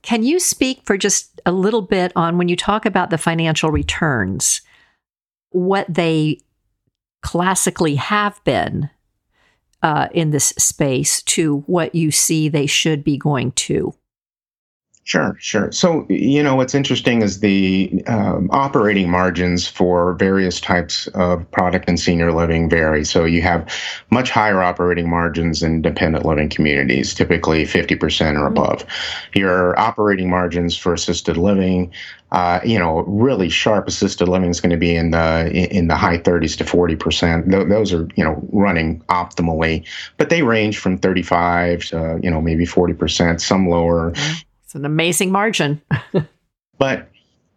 can 0.03 0.23
you 0.23 0.39
speak 0.39 0.83
for 0.85 0.99
just 0.99 1.41
a 1.47 1.53
little 1.53 1.83
bit 1.83 2.13
on 2.15 2.37
when 2.37 2.49
you 2.49 2.57
talk 2.57 2.85
about 2.85 3.09
the 3.09 3.19
financial 3.19 3.71
returns 3.71 4.61
what 5.51 5.87
they 5.89 6.39
classically 7.23 7.97
have 7.97 8.43
been 8.45 8.91
uh, 9.83 10.09
in 10.13 10.31
this 10.31 10.53
space 10.59 11.23
to 11.23 11.59
what 11.67 11.95
you 11.95 12.11
see 12.11 12.49
they 12.49 12.67
should 12.67 13.05
be 13.05 13.17
going 13.17 13.53
to? 13.53 13.95
Sure, 15.05 15.35
sure. 15.41 15.73
So, 15.73 16.07
you 16.09 16.43
know, 16.43 16.55
what's 16.55 16.75
interesting 16.75 17.23
is 17.23 17.41
the 17.41 18.03
um, 18.07 18.49
operating 18.53 19.11
margins 19.11 19.67
for 19.67 20.15
various 20.15 20.61
types 20.61 21.09
of 21.09 21.51
product 21.51 21.89
and 21.89 21.99
senior 21.99 22.33
living 22.33 22.69
vary. 22.69 23.05
So, 23.05 23.25
you 23.25 23.43
have 23.43 23.73
much 24.11 24.31
higher 24.31 24.63
operating 24.63 25.09
margins 25.09 25.63
in 25.63 25.83
dependent 25.83 26.27
living 26.27 26.49
communities, 26.49 27.15
typically 27.15 27.65
50% 27.65 27.91
or 27.91 27.97
mm-hmm. 27.97 28.47
above. 28.47 28.85
Your 29.35 29.79
operating 29.81 30.29
margins 30.29 30.77
for 30.77 30.93
assisted 30.93 31.37
living 31.37 31.93
uh, 32.33 32.61
you 32.65 32.79
know, 32.79 33.01
really 33.01 33.49
sharp 33.49 33.89
assisted 33.89 34.29
living 34.29 34.51
is 34.51 34.61
going 34.61 34.71
to 34.71 34.77
be 34.77 34.95
in 34.95 35.11
the 35.11 35.51
in 35.53 35.89
the 35.89 35.97
high 35.97 36.19
30s 36.19 36.57
to 36.59 36.65
40 36.65 36.97
percent. 36.97 37.51
those 37.51 37.93
are 37.93 38.07
you 38.15 38.23
know 38.23 38.41
running 38.53 39.01
optimally, 39.09 39.85
but 40.17 40.31
they 40.31 40.43
range 40.43 40.79
from 40.79 40.97
35 40.97 41.87
to 41.87 42.21
you 42.23 42.31
know 42.31 42.41
maybe 42.41 42.65
40 42.65 42.95
percent, 42.95 43.43
some 43.43 43.69
lower. 43.69 44.13
It's 44.71 44.77
an 44.77 44.85
amazing 44.85 45.33
margin. 45.33 45.83
but 46.79 47.09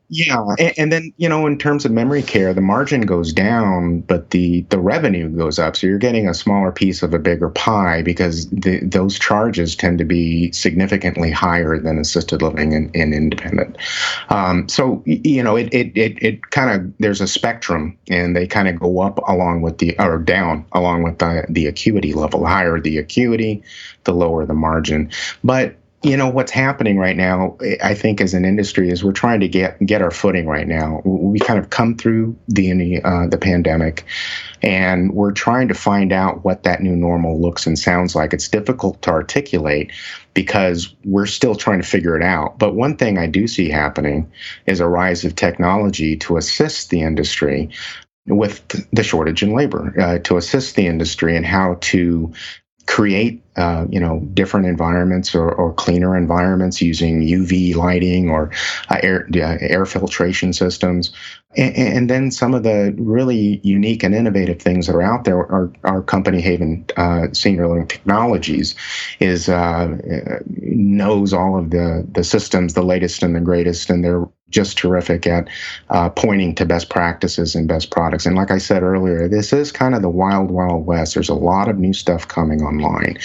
yeah, 0.09 0.43
and, 0.57 0.73
and, 0.79 0.91
then 0.91 1.13
you 1.17 1.29
know, 1.29 1.45
in 1.45 1.59
terms 1.59 1.85
of 1.85 1.91
memory 1.91 2.23
care, 2.23 2.55
the 2.55 2.61
margin 2.61 3.01
goes 3.01 3.31
down, 3.31 3.99
but 3.99 4.31
the 4.31 4.61
the 4.69 4.79
revenue 4.79 5.29
goes 5.29 5.59
up. 5.59 5.75
So 5.75 5.85
you're 5.85 5.99
getting 5.99 6.27
a 6.27 6.33
smaller 6.33 6.71
piece 6.71 7.03
of 7.03 7.13
a 7.13 7.19
bigger 7.19 7.49
pie 7.49 8.01
because 8.01 8.49
the, 8.49 8.79
those 8.79 9.19
charges 9.19 9.75
tend 9.75 9.99
to 9.99 10.05
be 10.05 10.51
significantly 10.53 11.29
higher 11.29 11.77
than 11.77 11.99
assisted 11.99 12.41
living 12.41 12.73
and, 12.73 12.89
and 12.95 13.13
independent. 13.13 13.77
Um, 14.29 14.67
so 14.67 15.03
you 15.05 15.43
know, 15.43 15.55
it 15.55 15.71
it 15.71 15.95
it, 15.95 16.17
it 16.19 16.49
kind 16.49 16.71
of 16.81 16.93
there's 16.97 17.21
a 17.21 17.27
spectrum, 17.27 17.95
and 18.09 18.35
they 18.35 18.47
kind 18.47 18.67
of 18.67 18.79
go 18.79 19.01
up 19.01 19.19
along 19.27 19.61
with 19.61 19.77
the 19.77 19.95
or 19.99 20.17
down 20.17 20.65
along 20.71 21.03
with 21.03 21.19
the 21.19 21.45
the 21.47 21.67
acuity 21.67 22.13
level. 22.13 22.43
Higher 22.47 22.79
the 22.79 22.97
acuity, 22.97 23.61
the 24.03 24.15
lower 24.15 24.47
the 24.47 24.55
margin. 24.55 25.11
But 25.43 25.77
you 26.03 26.17
know 26.17 26.27
what's 26.29 26.51
happening 26.51 26.97
right 26.97 27.15
now 27.15 27.57
i 27.81 27.93
think 27.93 28.19
as 28.19 28.33
an 28.33 28.45
industry 28.45 28.89
is 28.89 29.03
we're 29.03 29.11
trying 29.11 29.39
to 29.39 29.47
get 29.47 29.83
get 29.85 30.01
our 30.01 30.11
footing 30.11 30.47
right 30.47 30.67
now. 30.67 31.01
We 31.03 31.39
kind 31.39 31.59
of 31.59 31.69
come 31.69 31.95
through 31.95 32.35
the 32.47 33.01
uh, 33.03 33.27
the 33.27 33.37
pandemic 33.37 34.05
and 34.61 35.13
we're 35.13 35.31
trying 35.31 35.67
to 35.67 35.73
find 35.73 36.11
out 36.11 36.43
what 36.43 36.63
that 36.63 36.81
new 36.81 36.95
normal 36.95 37.39
looks 37.39 37.67
and 37.67 37.77
sounds 37.77 38.15
like. 38.15 38.33
It's 38.33 38.47
difficult 38.47 39.01
to 39.03 39.09
articulate 39.09 39.91
because 40.33 40.93
we're 41.03 41.25
still 41.25 41.55
trying 41.55 41.81
to 41.81 41.87
figure 41.87 42.17
it 42.17 42.23
out. 42.23 42.59
But 42.59 42.75
one 42.75 42.97
thing 42.97 43.17
i 43.17 43.27
do 43.27 43.47
see 43.47 43.69
happening 43.69 44.31
is 44.65 44.79
a 44.79 44.87
rise 44.87 45.23
of 45.23 45.35
technology 45.35 46.17
to 46.17 46.37
assist 46.37 46.89
the 46.89 47.01
industry 47.01 47.69
with 48.27 48.65
the 48.93 49.03
shortage 49.03 49.43
in 49.43 49.53
labor 49.53 49.93
uh, 49.99 50.19
to 50.19 50.37
assist 50.37 50.75
the 50.75 50.87
industry 50.87 51.35
in 51.35 51.43
how 51.43 51.77
to 51.81 52.31
create 52.85 53.41
uh, 53.55 53.85
you 53.89 53.99
know 53.99 54.19
different 54.33 54.65
environments 54.65 55.35
or, 55.35 55.49
or, 55.51 55.73
cleaner 55.73 56.17
environments 56.17 56.81
using 56.81 57.21
UV 57.21 57.75
lighting 57.75 58.29
or 58.29 58.51
uh, 58.89 58.97
air 59.01 59.27
uh, 59.35 59.57
air 59.61 59.85
filtration 59.85 60.53
systems, 60.53 61.11
and, 61.55 61.75
and, 61.75 62.09
then 62.09 62.31
some 62.31 62.53
of 62.53 62.63
the 62.63 62.93
really 62.97 63.61
unique 63.63 64.03
and 64.03 64.15
innovative 64.15 64.59
things 64.59 64.87
that 64.87 64.95
are 64.95 65.03
out 65.03 65.23
there 65.23 65.37
are 65.37 65.71
our 65.83 66.01
company 66.01 66.41
Haven 66.41 66.85
uh, 66.97 67.27
Senior 67.31 67.67
Living 67.67 67.87
Technologies 67.87 68.75
is 69.19 69.47
uh, 69.47 69.95
knows 70.59 71.31
all 71.31 71.57
of 71.57 71.69
the 71.69 72.05
the 72.11 72.23
systems, 72.23 72.73
the 72.73 72.83
latest 72.83 73.23
and 73.23 73.35
the 73.35 73.39
greatest, 73.39 73.89
and 73.89 74.03
they're 74.03 74.25
just 74.53 74.77
terrific 74.77 75.27
at 75.27 75.49
uh, 75.89 76.09
pointing 76.09 76.55
to 76.55 76.65
best 76.65 76.89
practices 76.89 77.55
and 77.55 77.67
best 77.67 77.91
products. 77.91 78.25
And 78.25 78.35
like 78.35 78.51
I 78.51 78.59
said 78.59 78.83
earlier, 78.83 79.27
this 79.27 79.51
is 79.51 79.71
kind 79.71 79.95
of 79.95 80.01
the 80.01 80.09
wild, 80.09 80.51
wild 80.51 80.85
west. 80.85 81.15
There's 81.15 81.29
a 81.29 81.35
lot 81.35 81.67
of 81.67 81.77
new 81.77 81.93
stuff 81.93 82.27
coming 82.27 82.61
online. 82.61 83.17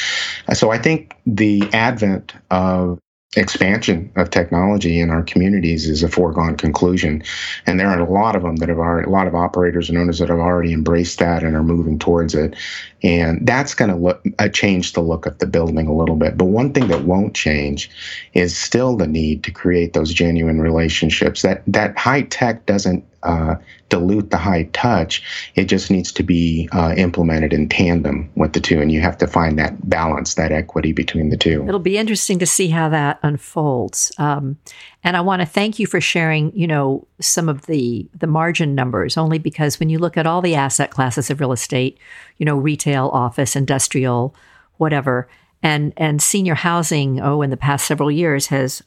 So 0.54 0.70
I 0.70 0.78
think 0.78 1.14
the 1.26 1.62
advent 1.72 2.34
of 2.50 2.98
expansion 3.36 4.10
of 4.16 4.30
technology 4.30 5.00
in 5.00 5.10
our 5.10 5.22
communities 5.22 5.86
is 5.86 6.02
a 6.02 6.08
foregone 6.08 6.56
conclusion. 6.56 7.22
And 7.66 7.78
there 7.78 7.88
are 7.88 8.00
a 8.00 8.10
lot 8.10 8.34
of 8.34 8.42
them 8.42 8.56
that 8.56 8.70
have 8.70 8.78
already, 8.78 9.06
a 9.06 9.10
lot 9.10 9.26
of 9.26 9.34
operators 9.34 9.90
and 9.90 9.98
owners 9.98 10.18
that 10.18 10.30
have 10.30 10.38
already 10.38 10.72
embraced 10.72 11.18
that 11.18 11.42
and 11.42 11.54
are 11.54 11.62
moving 11.62 11.98
towards 11.98 12.34
it. 12.34 12.56
And 13.02 13.46
that's 13.46 13.74
going 13.74 13.90
to 13.90 13.96
look, 13.96 14.24
uh, 14.38 14.48
change 14.48 14.94
the 14.94 15.02
look 15.02 15.26
of 15.26 15.38
the 15.38 15.46
building 15.46 15.86
a 15.86 15.94
little 15.94 16.16
bit. 16.16 16.38
But 16.38 16.46
one 16.46 16.72
thing 16.72 16.88
that 16.88 17.04
won't 17.04 17.34
change 17.34 17.90
is 18.32 18.56
still 18.56 18.96
the 18.96 19.06
need 19.06 19.44
to 19.44 19.50
create 19.50 19.92
those 19.92 20.14
genuine 20.14 20.60
relationships. 20.62 21.42
That, 21.42 21.62
that 21.66 21.98
high 21.98 22.22
tech 22.22 22.64
doesn't 22.64 23.04
uh, 23.22 23.56
dilute 23.88 24.30
the 24.30 24.36
high 24.36 24.64
touch. 24.72 25.22
It 25.54 25.64
just 25.64 25.90
needs 25.90 26.12
to 26.12 26.22
be 26.22 26.68
uh, 26.72 26.94
implemented 26.96 27.52
in 27.52 27.68
tandem 27.68 28.30
with 28.36 28.52
the 28.52 28.60
two, 28.60 28.80
and 28.80 28.92
you 28.92 29.00
have 29.00 29.18
to 29.18 29.26
find 29.26 29.58
that 29.58 29.88
balance, 29.88 30.34
that 30.34 30.52
equity 30.52 30.92
between 30.92 31.30
the 31.30 31.36
two. 31.36 31.66
It'll 31.66 31.80
be 31.80 31.98
interesting 31.98 32.38
to 32.38 32.46
see 32.46 32.68
how 32.68 32.88
that 32.90 33.18
unfolds. 33.22 34.12
Um, 34.18 34.58
and 35.02 35.16
I 35.16 35.20
want 35.20 35.40
to 35.40 35.46
thank 35.46 35.78
you 35.78 35.86
for 35.86 36.00
sharing, 36.00 36.54
you 36.56 36.66
know, 36.66 37.06
some 37.20 37.48
of 37.48 37.66
the 37.66 38.08
the 38.14 38.26
margin 38.26 38.74
numbers. 38.74 39.16
Only 39.16 39.38
because 39.38 39.80
when 39.80 39.88
you 39.88 39.98
look 39.98 40.16
at 40.16 40.26
all 40.26 40.42
the 40.42 40.54
asset 40.54 40.90
classes 40.90 41.30
of 41.30 41.40
real 41.40 41.52
estate, 41.52 41.98
you 42.36 42.46
know, 42.46 42.56
retail, 42.56 43.08
office, 43.08 43.56
industrial, 43.56 44.34
whatever, 44.76 45.28
and 45.62 45.92
and 45.96 46.22
senior 46.22 46.54
housing, 46.54 47.20
oh, 47.20 47.42
in 47.42 47.50
the 47.50 47.56
past 47.56 47.86
several 47.86 48.10
years 48.10 48.48
has 48.48 48.82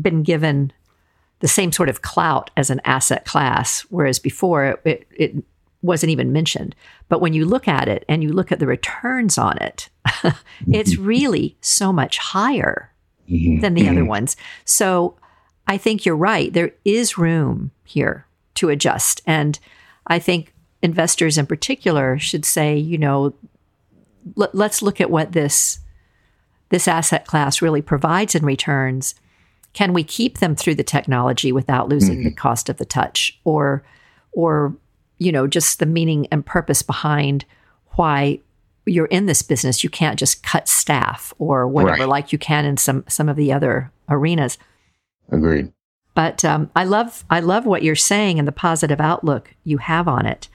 been 0.00 0.22
given 0.22 0.72
the 1.40 1.48
same 1.48 1.72
sort 1.72 1.88
of 1.88 2.02
clout 2.02 2.50
as 2.56 2.70
an 2.70 2.80
asset 2.84 3.24
class, 3.24 3.82
whereas 3.90 4.18
before 4.18 4.78
it, 4.84 5.06
it 5.10 5.44
wasn't 5.82 6.10
even 6.10 6.32
mentioned. 6.32 6.74
But 7.08 7.20
when 7.20 7.32
you 7.32 7.44
look 7.44 7.68
at 7.68 7.88
it 7.88 8.04
and 8.08 8.22
you 8.22 8.32
look 8.32 8.50
at 8.50 8.58
the 8.58 8.66
returns 8.66 9.38
on 9.38 9.58
it, 9.58 9.88
it's 10.68 10.94
mm-hmm. 10.94 11.04
really 11.04 11.56
so 11.60 11.92
much 11.92 12.18
higher 12.18 12.92
mm-hmm. 13.28 13.60
than 13.60 13.74
the 13.74 13.88
other 13.88 14.00
mm-hmm. 14.00 14.08
ones. 14.08 14.36
So 14.64 15.16
I 15.66 15.76
think 15.76 16.04
you're 16.04 16.16
right. 16.16 16.52
There 16.52 16.72
is 16.84 17.18
room 17.18 17.70
here 17.84 18.26
to 18.54 18.70
adjust. 18.70 19.20
And 19.26 19.58
I 20.06 20.18
think 20.18 20.54
investors 20.82 21.38
in 21.38 21.46
particular 21.46 22.18
should 22.18 22.44
say, 22.44 22.76
you 22.76 22.98
know, 22.98 23.34
let, 24.34 24.54
us 24.54 24.82
look 24.82 25.00
at 25.00 25.10
what 25.10 25.32
this 25.32 25.78
this 26.70 26.86
asset 26.86 27.26
class 27.26 27.62
really 27.62 27.80
provides 27.80 28.34
in 28.34 28.44
returns 28.44 29.14
can 29.72 29.92
we 29.92 30.02
keep 30.02 30.38
them 30.38 30.54
through 30.56 30.74
the 30.74 30.84
technology 30.84 31.52
without 31.52 31.88
losing 31.88 32.18
mm-hmm. 32.18 32.28
the 32.28 32.34
cost 32.34 32.68
of 32.68 32.76
the 32.78 32.84
touch 32.84 33.38
or 33.44 33.84
or 34.32 34.76
you 35.18 35.32
know 35.32 35.46
just 35.46 35.78
the 35.78 35.86
meaning 35.86 36.26
and 36.30 36.44
purpose 36.44 36.82
behind 36.82 37.44
why 37.92 38.40
you're 38.86 39.06
in 39.06 39.26
this 39.26 39.42
business 39.42 39.84
you 39.84 39.90
can't 39.90 40.18
just 40.18 40.42
cut 40.42 40.68
staff 40.68 41.34
or 41.38 41.68
whatever 41.68 42.00
right. 42.00 42.08
like 42.08 42.32
you 42.32 42.38
can 42.38 42.64
in 42.64 42.76
some 42.76 43.04
some 43.08 43.28
of 43.28 43.36
the 43.36 43.52
other 43.52 43.92
arenas 44.08 44.58
agreed 45.30 45.72
but 46.14 46.44
um, 46.44 46.70
i 46.74 46.84
love 46.84 47.24
i 47.30 47.40
love 47.40 47.66
what 47.66 47.82
you're 47.82 47.94
saying 47.94 48.38
and 48.38 48.48
the 48.48 48.52
positive 48.52 49.00
outlook 49.00 49.54
you 49.64 49.78
have 49.78 50.08
on 50.08 50.24
it 50.26 50.48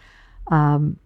um, 0.48 0.98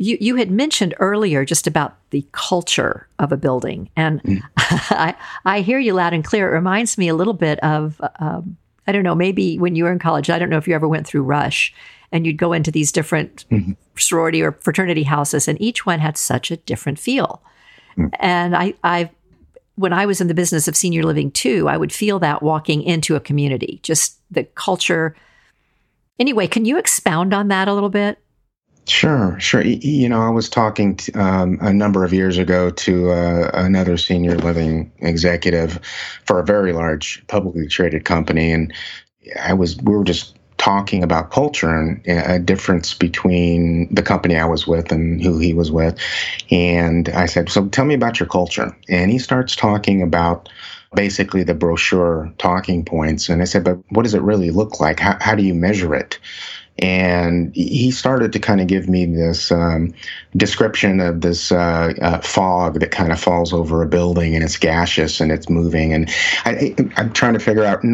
you, 0.00 0.16
you 0.18 0.36
had 0.36 0.50
mentioned 0.50 0.94
earlier 0.98 1.44
just 1.44 1.66
about 1.66 1.98
the 2.08 2.26
culture 2.32 3.06
of 3.18 3.32
a 3.32 3.36
building, 3.36 3.90
and 3.96 4.22
mm. 4.22 4.40
I, 4.56 5.14
I 5.44 5.60
hear 5.60 5.78
you 5.78 5.92
loud 5.92 6.14
and 6.14 6.24
clear. 6.24 6.48
It 6.48 6.52
reminds 6.52 6.96
me 6.96 7.08
a 7.08 7.14
little 7.14 7.34
bit 7.34 7.58
of, 7.58 8.00
um, 8.18 8.56
I 8.86 8.92
don't 8.92 9.02
know, 9.02 9.14
maybe 9.14 9.58
when 9.58 9.76
you 9.76 9.84
were 9.84 9.92
in 9.92 9.98
college, 9.98 10.30
I 10.30 10.38
don't 10.38 10.48
know 10.48 10.56
if 10.56 10.66
you 10.66 10.74
ever 10.74 10.88
went 10.88 11.06
through 11.06 11.24
Rush, 11.24 11.74
and 12.12 12.24
you'd 12.24 12.38
go 12.38 12.54
into 12.54 12.70
these 12.70 12.90
different 12.90 13.44
mm-hmm. 13.50 13.72
sorority 13.98 14.40
or 14.40 14.52
fraternity 14.52 15.02
houses, 15.02 15.46
and 15.46 15.60
each 15.60 15.84
one 15.84 15.98
had 15.98 16.16
such 16.16 16.50
a 16.50 16.56
different 16.56 16.98
feel. 16.98 17.42
Mm. 17.98 18.08
And 18.20 18.56
I, 18.56 18.72
I, 18.82 19.10
when 19.74 19.92
I 19.92 20.06
was 20.06 20.22
in 20.22 20.28
the 20.28 20.34
business 20.34 20.66
of 20.66 20.78
senior 20.78 21.02
living 21.02 21.30
too, 21.30 21.68
I 21.68 21.76
would 21.76 21.92
feel 21.92 22.18
that 22.20 22.42
walking 22.42 22.82
into 22.82 23.16
a 23.16 23.20
community, 23.20 23.80
just 23.82 24.16
the 24.30 24.44
culture. 24.44 25.14
Anyway, 26.18 26.46
can 26.46 26.64
you 26.64 26.78
expound 26.78 27.34
on 27.34 27.48
that 27.48 27.68
a 27.68 27.74
little 27.74 27.90
bit? 27.90 28.18
Sure, 28.90 29.38
sure. 29.38 29.62
You 29.62 30.08
know, 30.08 30.20
I 30.20 30.30
was 30.30 30.48
talking 30.48 30.98
um, 31.14 31.58
a 31.60 31.72
number 31.72 32.02
of 32.04 32.12
years 32.12 32.38
ago 32.38 32.70
to 32.70 33.10
uh, 33.12 33.50
another 33.54 33.96
senior 33.96 34.36
living 34.36 34.90
executive 34.98 35.78
for 36.24 36.40
a 36.40 36.44
very 36.44 36.72
large 36.72 37.24
publicly 37.28 37.68
traded 37.68 38.04
company, 38.04 38.50
and 38.50 38.72
I 39.40 39.54
was 39.54 39.76
we 39.76 39.94
were 39.94 40.02
just 40.02 40.36
talking 40.58 41.04
about 41.04 41.30
culture 41.30 41.70
and 41.70 42.02
a 42.06 42.38
difference 42.40 42.92
between 42.94 43.94
the 43.94 44.02
company 44.02 44.36
I 44.36 44.44
was 44.44 44.66
with 44.66 44.90
and 44.92 45.22
who 45.22 45.38
he 45.38 45.54
was 45.54 45.70
with. 45.70 45.96
And 46.50 47.08
I 47.10 47.26
said, 47.26 47.48
"So 47.48 47.68
tell 47.68 47.84
me 47.84 47.94
about 47.94 48.18
your 48.18 48.28
culture." 48.28 48.76
And 48.88 49.10
he 49.12 49.20
starts 49.20 49.54
talking 49.54 50.02
about 50.02 50.48
basically 50.96 51.44
the 51.44 51.54
brochure 51.54 52.32
talking 52.38 52.84
points. 52.84 53.28
And 53.28 53.40
I 53.40 53.44
said, 53.44 53.62
"But 53.64 53.78
what 53.90 54.02
does 54.02 54.14
it 54.14 54.22
really 54.22 54.50
look 54.50 54.80
like? 54.80 54.98
How, 55.00 55.16
how 55.20 55.36
do 55.36 55.44
you 55.44 55.54
measure 55.54 55.94
it?" 55.94 56.18
And 56.80 57.54
he 57.54 57.90
started 57.90 58.32
to 58.32 58.38
kind 58.38 58.60
of 58.60 58.66
give 58.66 58.88
me 58.88 59.04
this 59.04 59.52
um, 59.52 59.92
description 60.36 61.00
of 61.00 61.20
this 61.20 61.52
uh, 61.52 61.92
uh, 62.00 62.20
fog 62.20 62.80
that 62.80 62.90
kind 62.90 63.12
of 63.12 63.20
falls 63.20 63.52
over 63.52 63.82
a 63.82 63.86
building 63.86 64.34
and 64.34 64.42
it's 64.42 64.56
gaseous 64.56 65.20
and 65.20 65.30
it's 65.30 65.50
moving. 65.50 65.92
And 65.92 66.10
I, 66.46 66.74
am 66.96 67.12
trying 67.12 67.34
to 67.34 67.38
figure 67.38 67.64
out 67.64 67.84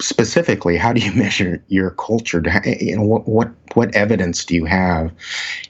specifically 0.00 0.76
how 0.76 0.92
do 0.92 1.00
you 1.00 1.12
measure 1.14 1.62
your 1.68 1.90
culture? 1.92 2.42
You 2.66 2.96
know 2.96 3.02
what 3.02 3.26
what 3.26 3.50
what 3.72 3.94
evidence 3.94 4.44
do 4.44 4.54
you 4.54 4.66
have? 4.66 5.10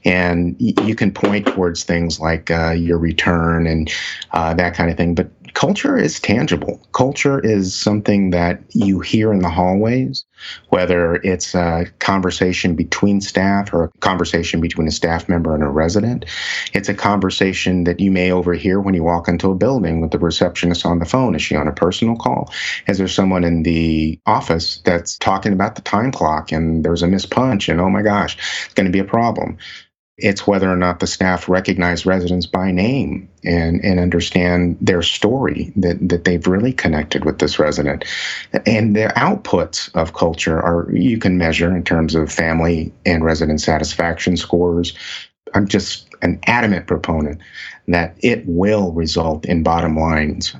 And 0.04 0.56
you 0.58 0.96
can 0.96 1.12
point 1.12 1.46
towards 1.46 1.84
things 1.84 2.18
like 2.18 2.50
uh, 2.50 2.72
your 2.72 2.98
return 2.98 3.66
and 3.66 3.92
uh, 4.32 4.52
that 4.54 4.74
kind 4.74 4.90
of 4.90 4.96
thing 4.96 5.14
but 5.14 5.30
culture 5.54 5.96
is 5.96 6.20
tangible. 6.20 6.80
Culture 6.92 7.38
is 7.40 7.74
something 7.74 8.30
that 8.30 8.60
you 8.70 9.00
hear 9.00 9.32
in 9.32 9.38
the 9.38 9.48
hallways, 9.48 10.24
whether 10.68 11.16
it's 11.16 11.54
a 11.54 11.86
conversation 12.00 12.74
between 12.74 13.20
staff 13.20 13.72
or 13.72 13.84
a 13.84 13.98
conversation 14.00 14.60
between 14.60 14.88
a 14.88 14.92
staff 14.92 15.28
member 15.28 15.54
and 15.54 15.62
a 15.62 15.68
resident. 15.68 16.24
It's 16.72 16.88
a 16.88 16.94
conversation 16.94 17.84
that 17.84 18.00
you 18.00 18.10
may 18.10 18.32
overhear 18.32 18.80
when 18.80 18.94
you 18.94 19.04
walk 19.04 19.28
into 19.28 19.50
a 19.50 19.54
building 19.54 20.00
with 20.00 20.10
the 20.10 20.18
receptionist 20.18 20.84
on 20.84 20.98
the 20.98 21.06
phone. 21.06 21.34
Is 21.34 21.42
she 21.42 21.56
on 21.56 21.68
a 21.68 21.72
personal 21.72 22.16
call? 22.16 22.52
Is 22.88 22.98
there 22.98 23.08
someone 23.08 23.44
in 23.44 23.62
the 23.62 24.18
office 24.26 24.82
that's 24.84 25.16
talking 25.18 25.52
about 25.52 25.76
the 25.76 25.82
time 25.82 26.10
clock 26.10 26.52
and 26.52 26.84
there's 26.84 27.02
a 27.02 27.08
missed 27.08 27.30
punch 27.30 27.68
and 27.68 27.80
oh 27.80 27.88
my 27.88 28.02
gosh, 28.02 28.36
it's 28.66 28.74
going 28.74 28.86
to 28.86 28.92
be 28.92 28.98
a 28.98 29.04
problem? 29.04 29.56
It's 30.16 30.46
whether 30.46 30.70
or 30.70 30.76
not 30.76 31.00
the 31.00 31.08
staff 31.08 31.48
recognize 31.48 32.06
residents 32.06 32.46
by 32.46 32.70
name 32.70 33.28
and, 33.42 33.84
and 33.84 33.98
understand 33.98 34.76
their 34.80 35.02
story, 35.02 35.72
that, 35.76 36.08
that 36.08 36.24
they've 36.24 36.46
really 36.46 36.72
connected 36.72 37.24
with 37.24 37.40
this 37.40 37.58
resident. 37.58 38.04
And 38.64 38.94
the 38.94 39.12
outputs 39.16 39.92
of 39.94 40.14
culture 40.14 40.60
are 40.60 40.88
you 40.92 41.18
can 41.18 41.36
measure 41.36 41.76
in 41.76 41.82
terms 41.82 42.14
of 42.14 42.32
family 42.32 42.92
and 43.04 43.24
resident 43.24 43.60
satisfaction 43.60 44.36
scores. 44.36 44.96
I'm 45.52 45.66
just 45.66 46.08
an 46.22 46.38
adamant 46.46 46.86
proponent 46.86 47.40
that 47.88 48.16
it 48.20 48.44
will 48.46 48.92
result 48.92 49.44
in 49.44 49.64
bottom 49.64 49.98
lines 49.98 50.54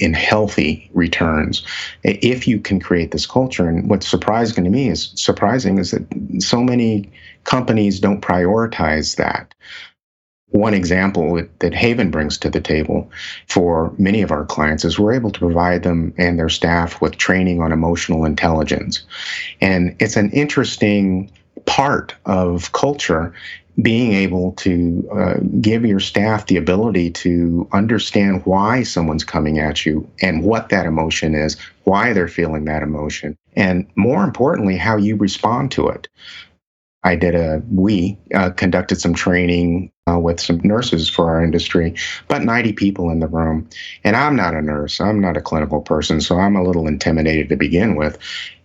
in 0.00 0.14
healthy 0.14 0.90
returns 0.94 1.64
if 2.02 2.48
you 2.48 2.58
can 2.58 2.80
create 2.80 3.10
this 3.10 3.26
culture. 3.26 3.68
And 3.68 3.88
what's 3.88 4.08
surprising 4.08 4.64
to 4.64 4.70
me 4.70 4.88
is 4.88 5.12
surprising 5.14 5.78
is 5.78 5.90
that 5.90 6.04
so 6.38 6.62
many 6.62 7.10
companies 7.44 8.00
don't 8.00 8.22
prioritize 8.22 9.16
that. 9.16 9.54
One 10.48 10.74
example 10.74 11.46
that 11.60 11.74
Haven 11.74 12.10
brings 12.10 12.36
to 12.38 12.50
the 12.50 12.60
table 12.60 13.08
for 13.46 13.92
many 13.98 14.20
of 14.20 14.32
our 14.32 14.44
clients 14.44 14.84
is 14.84 14.98
we're 14.98 15.12
able 15.12 15.30
to 15.30 15.38
provide 15.38 15.84
them 15.84 16.12
and 16.18 16.38
their 16.38 16.48
staff 16.48 17.00
with 17.00 17.18
training 17.18 17.62
on 17.62 17.70
emotional 17.70 18.24
intelligence. 18.24 19.04
And 19.60 19.94
it's 20.00 20.16
an 20.16 20.30
interesting 20.32 21.30
part 21.66 22.16
of 22.26 22.72
culture 22.72 23.32
being 23.82 24.12
able 24.12 24.52
to 24.52 25.08
uh, 25.12 25.34
give 25.60 25.84
your 25.84 26.00
staff 26.00 26.46
the 26.46 26.56
ability 26.56 27.10
to 27.10 27.68
understand 27.72 28.44
why 28.44 28.82
someone's 28.82 29.24
coming 29.24 29.58
at 29.58 29.86
you 29.86 30.08
and 30.20 30.42
what 30.42 30.68
that 30.68 30.86
emotion 30.86 31.34
is, 31.34 31.56
why 31.84 32.12
they're 32.12 32.28
feeling 32.28 32.64
that 32.64 32.82
emotion, 32.82 33.36
and 33.56 33.86
more 33.96 34.24
importantly, 34.24 34.76
how 34.76 34.96
you 34.96 35.16
respond 35.16 35.70
to 35.72 35.88
it. 35.88 36.08
I 37.02 37.16
did 37.16 37.34
a, 37.34 37.62
we 37.70 38.18
uh, 38.34 38.50
conducted 38.50 39.00
some 39.00 39.14
training 39.14 39.90
uh, 40.10 40.18
with 40.18 40.38
some 40.38 40.60
nurses 40.62 41.08
for 41.08 41.30
our 41.30 41.42
industry, 41.42 41.94
but 42.28 42.42
90 42.42 42.74
people 42.74 43.10
in 43.10 43.20
the 43.20 43.26
room. 43.26 43.68
And 44.04 44.16
I'm 44.16 44.36
not 44.36 44.54
a 44.54 44.60
nurse, 44.60 45.00
I'm 45.00 45.20
not 45.20 45.36
a 45.36 45.40
clinical 45.40 45.80
person, 45.80 46.20
so 46.20 46.38
I'm 46.38 46.56
a 46.56 46.62
little 46.62 46.86
intimidated 46.86 47.48
to 47.48 47.56
begin 47.56 47.96
with. 47.96 48.18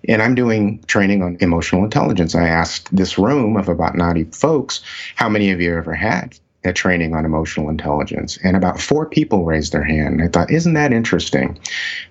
And 0.08 0.21
I'm 0.21 0.36
doing 0.36 0.84
training 0.88 1.24
on 1.24 1.38
emotional 1.39 1.84
intelligence. 1.84 2.36
I 2.36 2.48
asked 2.48 2.93
this 2.95 3.17
room 3.17 3.56
of 3.56 3.69
about 3.69 3.95
90 3.95 4.26
folks, 4.26 4.82
how 5.15 5.30
many 5.30 5.52
of 5.52 5.62
you 5.62 5.76
ever 5.76 5.93
had 5.93 6.38
a 6.65 6.74
training 6.74 7.15
on 7.15 7.26
emotional 7.26 7.69
intelligence? 7.69 8.38
And 8.43 8.58
about 8.58 8.82
four 8.82 9.08
people 9.08 9.45
raised 9.45 9.71
their 9.71 9.84
hand. 9.84 10.21
I 10.21 10.28
thought, 10.28 10.52
isn't 10.52 10.74
that 10.74 10.91
interesting? 10.91 11.58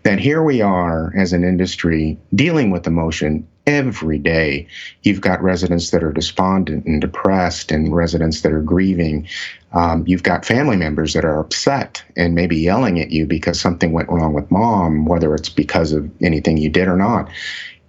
That 0.05 0.19
here 0.19 0.43
we 0.43 0.63
are 0.63 1.13
as 1.17 1.33
an 1.33 1.45
industry 1.45 2.19
dealing 2.35 2.71
with 2.71 2.87
emotion 2.87 3.47
every 3.67 4.19
day 4.19 4.67
you've 5.03 5.21
got 5.21 5.43
residents 5.43 5.91
that 5.91 6.05
are 6.05 6.13
despondent 6.13 6.85
and 6.85 7.01
depressed 7.01 7.73
and 7.73 7.95
residents 7.95 8.43
that 8.43 8.53
are 8.53 8.63
grieving 8.63 9.27
um, 9.73 10.05
you've 10.07 10.23
got 10.23 10.45
family 10.45 10.77
members 10.77 11.15
that 11.15 11.25
are 11.25 11.41
upset 11.41 12.05
and 12.17 12.35
maybe 12.35 12.57
yelling 12.57 13.01
at 13.01 13.11
you 13.11 13.27
because 13.27 13.59
something 13.59 13.93
went 13.93 14.09
wrong 14.09 14.35
with 14.35 14.51
mom 14.51 15.07
whether 15.07 15.35
it's 15.35 15.49
because 15.49 15.93
of 15.93 16.11
anything 16.23 16.57
you 16.57 16.69
did 16.69 16.89
or 16.89 16.97
not 16.97 17.29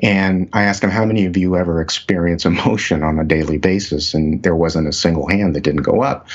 and 0.01 0.49
I 0.53 0.63
asked 0.63 0.81
them 0.81 0.89
How 0.89 1.05
many 1.05 1.25
of 1.25 1.37
you 1.37 1.55
ever 1.55 1.81
experience 1.81 2.45
emotion 2.45 3.03
on 3.03 3.19
a 3.19 3.23
daily 3.23 3.57
basis? 3.57 4.13
And 4.13 4.41
there 4.43 4.55
wasn't 4.55 4.87
a 4.87 4.93
single 4.93 5.27
hand 5.27 5.55
that 5.55 5.63
didn't 5.63 5.83
go 5.83 6.01
up. 6.01 6.27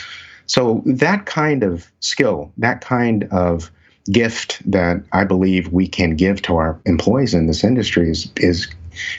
So, 0.47 0.83
that 0.85 1.27
kind 1.27 1.63
of 1.63 1.91
skill, 2.01 2.53
that 2.59 2.81
kind 2.81 3.25
of 3.31 3.71
gift 4.11 4.61
that 4.69 5.03
I 5.13 5.25
believe 5.25 5.73
we 5.73 5.87
can 5.87 6.17
give 6.17 6.43
to 6.43 6.57
our 6.57 6.81
employees 6.87 7.35
in 7.35 7.47
this 7.47 7.63
industry 7.63 8.11
is, 8.11 8.33
is 8.37 8.67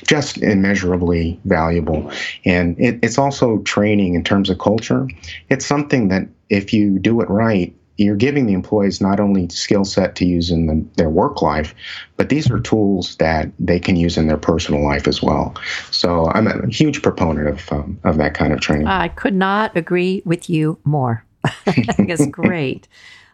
just 0.06 0.38
immeasurably 0.38 1.40
valuable. 1.46 2.12
And 2.46 2.80
it, 2.80 3.00
it's 3.02 3.18
also 3.18 3.60
training 3.60 4.16
in 4.16 4.24
terms 4.24 4.50
of 4.50 4.60
culture. 4.60 5.08
It's 5.50 5.66
something 5.66 6.08
that 6.10 6.28
if 6.50 6.74
you 6.74 7.00
do 7.00 7.22
it 7.22 7.30
right, 7.30 7.74
you're 7.98 8.16
giving 8.16 8.48
the 8.48 8.54
employees 8.54 9.00
not 9.00 9.20
only 9.20 9.48
skill 9.50 9.86
set 9.86 10.16
to 10.16 10.26
use 10.26 10.50
in 10.50 10.66
the, 10.66 10.86
their 10.96 11.10
work 11.10 11.42
life, 11.42 11.76
but 12.18 12.30
these 12.30 12.50
are 12.50 12.60
tools 12.60 13.16
that 13.18 13.52
they 13.60 13.80
can 13.80 13.96
use 13.96 14.18
in 14.18 14.28
their 14.28 14.38
personal 14.38 14.84
life 14.84 15.08
as 15.08 15.22
well. 15.22 15.56
So 15.92 16.28
I'm 16.28 16.48
a 16.48 16.68
huge 16.68 17.02
proponent 17.02 17.48
of 17.48 17.72
um, 17.72 18.00
of 18.04 18.18
that 18.18 18.34
kind 18.34 18.54
of 18.54 18.60
training. 18.60 18.88
I 18.88 19.10
could 19.10 19.36
not 19.36 19.76
agree 19.78 20.22
with 20.26 20.50
you 20.50 20.80
more. 20.84 21.24
I 21.44 21.72
think 21.72 22.10
it's 22.10 22.26
great. 22.28 22.88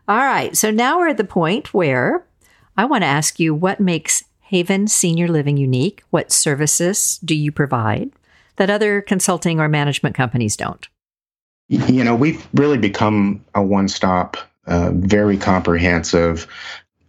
All 0.07 0.17
right, 0.17 0.55
so 0.55 0.71
now 0.71 0.99
we're 0.99 1.09
at 1.09 1.17
the 1.17 1.23
point 1.23 1.73
where 1.73 2.25
I 2.77 2.85
want 2.85 3.01
to 3.01 3.07
ask 3.07 3.39
you 3.39 3.53
what 3.53 3.79
makes 3.79 4.23
Haven 4.49 4.87
Senior 4.87 5.27
Living 5.27 5.57
unique. 5.57 6.03
What 6.09 6.31
services 6.31 7.19
do 7.23 7.35
you 7.35 7.51
provide 7.51 8.11
that 8.55 8.69
other 8.69 9.01
consulting 9.01 9.59
or 9.59 9.67
management 9.67 10.15
companies 10.15 10.55
don't? 10.55 10.87
You 11.67 12.03
know, 12.05 12.15
we've 12.15 12.47
really 12.53 12.77
become 12.77 13.43
a 13.55 13.61
one 13.61 13.89
stop, 13.89 14.37
uh, 14.65 14.91
very 14.93 15.37
comprehensive 15.37 16.47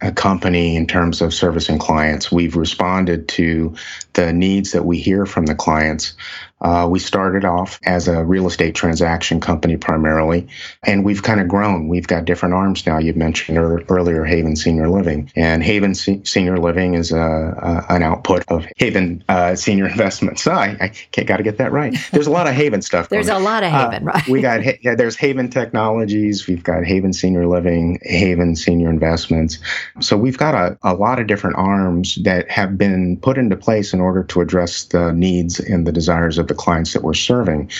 uh, 0.01 0.11
company 0.11 0.75
in 0.75 0.85
terms 0.85 1.21
of 1.21 1.33
servicing 1.33 1.79
clients. 1.79 2.29
We've 2.29 2.57
responded 2.57 3.29
to 3.29 3.73
the 4.13 4.33
needs 4.33 4.73
that 4.73 4.83
we 4.83 4.97
hear 4.97 5.25
from 5.25 5.45
the 5.45 5.55
clients. 5.55 6.15
Uh, 6.61 6.87
we 6.89 6.99
started 6.99 7.45
off 7.45 7.79
as 7.83 8.07
a 8.07 8.23
real 8.25 8.47
estate 8.47 8.75
transaction 8.75 9.39
company 9.39 9.77
primarily, 9.77 10.47
and 10.83 11.05
we've 11.05 11.23
kind 11.23 11.39
of 11.39 11.47
grown. 11.47 11.87
We've 11.87 12.07
got 12.07 12.25
different 12.25 12.53
arms 12.53 12.85
now. 12.85 12.97
You 12.97 13.13
mentioned 13.13 13.57
er- 13.57 13.83
earlier 13.89 14.25
Haven 14.25 14.55
Senior 14.55 14.89
Living, 14.89 15.31
and 15.35 15.63
Haven 15.63 15.95
Se- 15.95 16.23
Senior 16.25 16.57
Living 16.57 16.95
is 16.95 17.11
a, 17.11 17.17
a, 17.19 17.93
an 17.93 18.03
output 18.03 18.43
of 18.49 18.65
Haven 18.77 19.23
uh, 19.29 19.55
Senior 19.55 19.87
Investments. 19.89 20.43
So 20.43 20.51
I, 20.51 20.91
I 21.15 21.23
got 21.23 21.37
to 21.37 21.43
get 21.43 21.57
that 21.59 21.71
right. 21.71 21.95
There's 22.11 22.27
a 22.27 22.31
lot 22.31 22.47
of 22.47 22.53
Haven 22.53 22.81
stuff. 22.81 23.09
there's 23.09 23.29
a 23.29 23.39
lot 23.39 23.63
of 23.63 23.73
uh, 23.73 23.91
Haven, 23.91 24.05
right? 24.05 24.27
we 24.27 24.41
got 24.41 24.83
yeah, 24.83 24.95
there's 24.95 25.15
Haven 25.15 25.49
Technologies. 25.49 26.47
We've 26.47 26.63
got 26.63 26.83
Haven 26.83 27.13
Senior 27.13 27.47
Living, 27.47 27.99
Haven 28.03 28.55
Senior 28.55 28.89
Investments. 28.89 29.59
So 30.01 30.17
we've 30.17 30.37
got 30.37 30.55
a, 30.55 30.77
a 30.83 30.93
lot 30.93 31.19
of 31.19 31.27
different 31.27 31.55
arms 31.55 32.15
that 32.23 32.49
have 32.51 32.77
been 32.77 33.17
put 33.17 33.37
into 33.37 33.55
place 33.55 33.93
in 33.93 34.01
order 34.01 34.23
to 34.23 34.41
address 34.41 34.83
the 34.85 35.13
needs 35.13 35.59
and 35.59 35.87
the 35.87 35.91
desires 35.91 36.37
of 36.37 36.48
the 36.49 36.53
clients 36.53 36.91
that 36.93 37.03
we're 37.03 37.13
serving. 37.13 37.71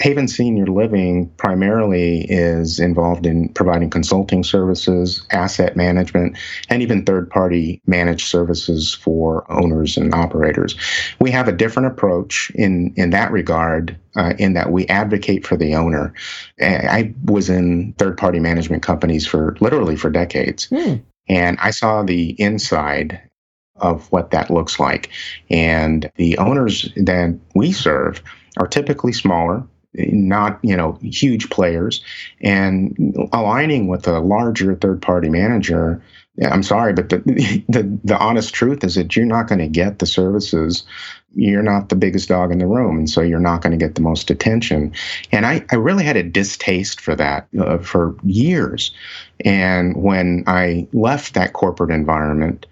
Haven 0.00 0.26
Senior 0.26 0.66
Living 0.66 1.28
primarily 1.36 2.22
is 2.28 2.80
involved 2.80 3.26
in 3.26 3.48
providing 3.50 3.90
consulting 3.90 4.42
services, 4.42 5.24
asset 5.30 5.76
management, 5.76 6.36
and 6.68 6.82
even 6.82 7.04
third 7.04 7.30
party 7.30 7.80
managed 7.86 8.26
services 8.26 8.92
for 8.92 9.50
owners 9.50 9.96
and 9.96 10.12
operators. 10.12 10.74
We 11.20 11.30
have 11.30 11.46
a 11.46 11.52
different 11.52 11.86
approach 11.86 12.50
in, 12.56 12.92
in 12.96 13.10
that 13.10 13.30
regard 13.30 13.96
uh, 14.16 14.34
in 14.38 14.54
that 14.54 14.72
we 14.72 14.86
advocate 14.88 15.46
for 15.46 15.56
the 15.56 15.74
owner. 15.74 16.12
I 16.60 17.14
was 17.24 17.48
in 17.48 17.92
third 17.94 18.18
party 18.18 18.40
management 18.40 18.82
companies 18.82 19.26
for 19.26 19.56
literally 19.60 19.96
for 19.96 20.10
decades. 20.10 20.68
Mm. 20.68 21.02
And 21.28 21.58
I 21.60 21.70
saw 21.70 22.02
the 22.02 22.30
inside 22.40 23.20
of 23.76 24.10
what 24.12 24.30
that 24.30 24.50
looks 24.50 24.78
like. 24.78 25.10
And 25.50 26.10
the 26.16 26.38
owners 26.38 26.92
that 26.96 27.38
we 27.54 27.72
serve 27.72 28.22
are 28.56 28.66
typically 28.66 29.12
smaller, 29.12 29.64
not 29.94 30.58
you 30.62 30.76
know 30.76 30.98
huge 31.02 31.50
players, 31.50 32.02
and 32.40 33.16
aligning 33.32 33.88
with 33.88 34.06
a 34.06 34.20
larger 34.20 34.74
third 34.74 35.02
party 35.02 35.28
manager. 35.28 36.02
I'm 36.42 36.64
sorry, 36.64 36.92
but 36.92 37.10
the, 37.10 37.18
the 37.68 37.98
the 38.04 38.18
honest 38.18 38.54
truth 38.54 38.84
is 38.84 38.94
that 38.96 39.14
you're 39.14 39.26
not 39.26 39.48
going 39.48 39.60
to 39.60 39.68
get 39.68 39.98
the 39.98 40.06
services. 40.06 40.84
You're 41.36 41.62
not 41.62 41.88
the 41.88 41.96
biggest 41.96 42.28
dog 42.28 42.52
in 42.52 42.58
the 42.58 42.66
room, 42.66 42.96
and 42.96 43.10
so 43.10 43.20
you're 43.20 43.40
not 43.40 43.60
going 43.60 43.76
to 43.76 43.84
get 43.84 43.96
the 43.96 44.02
most 44.02 44.30
attention. 44.30 44.92
And 45.32 45.46
I, 45.46 45.64
I 45.72 45.74
really 45.74 46.04
had 46.04 46.16
a 46.16 46.22
distaste 46.22 47.00
for 47.00 47.16
that 47.16 47.48
uh, 47.58 47.78
for 47.78 48.16
years. 48.22 48.92
And 49.44 49.96
when 49.96 50.44
I 50.46 50.86
left 50.92 51.34
that 51.34 51.52
corporate 51.52 51.90
environment, 51.90 52.66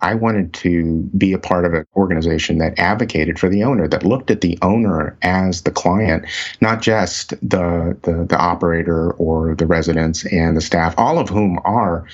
I 0.00 0.14
wanted 0.14 0.52
to 0.54 1.02
be 1.16 1.32
a 1.32 1.38
part 1.38 1.64
of 1.64 1.74
an 1.74 1.86
organization 1.96 2.58
that 2.58 2.78
advocated 2.78 3.38
for 3.38 3.48
the 3.48 3.64
owner, 3.64 3.88
that 3.88 4.04
looked 4.04 4.30
at 4.30 4.40
the 4.40 4.58
owner 4.62 5.16
as 5.22 5.62
the 5.62 5.70
client, 5.70 6.26
not 6.60 6.82
just 6.82 7.30
the, 7.40 7.96
the, 8.02 8.24
the 8.28 8.38
operator 8.38 9.12
or 9.12 9.54
the 9.54 9.66
residents 9.66 10.24
and 10.26 10.56
the 10.56 10.60
staff, 10.60 10.94
all 10.96 11.18
of 11.18 11.28
whom 11.28 11.58
are 11.64 12.06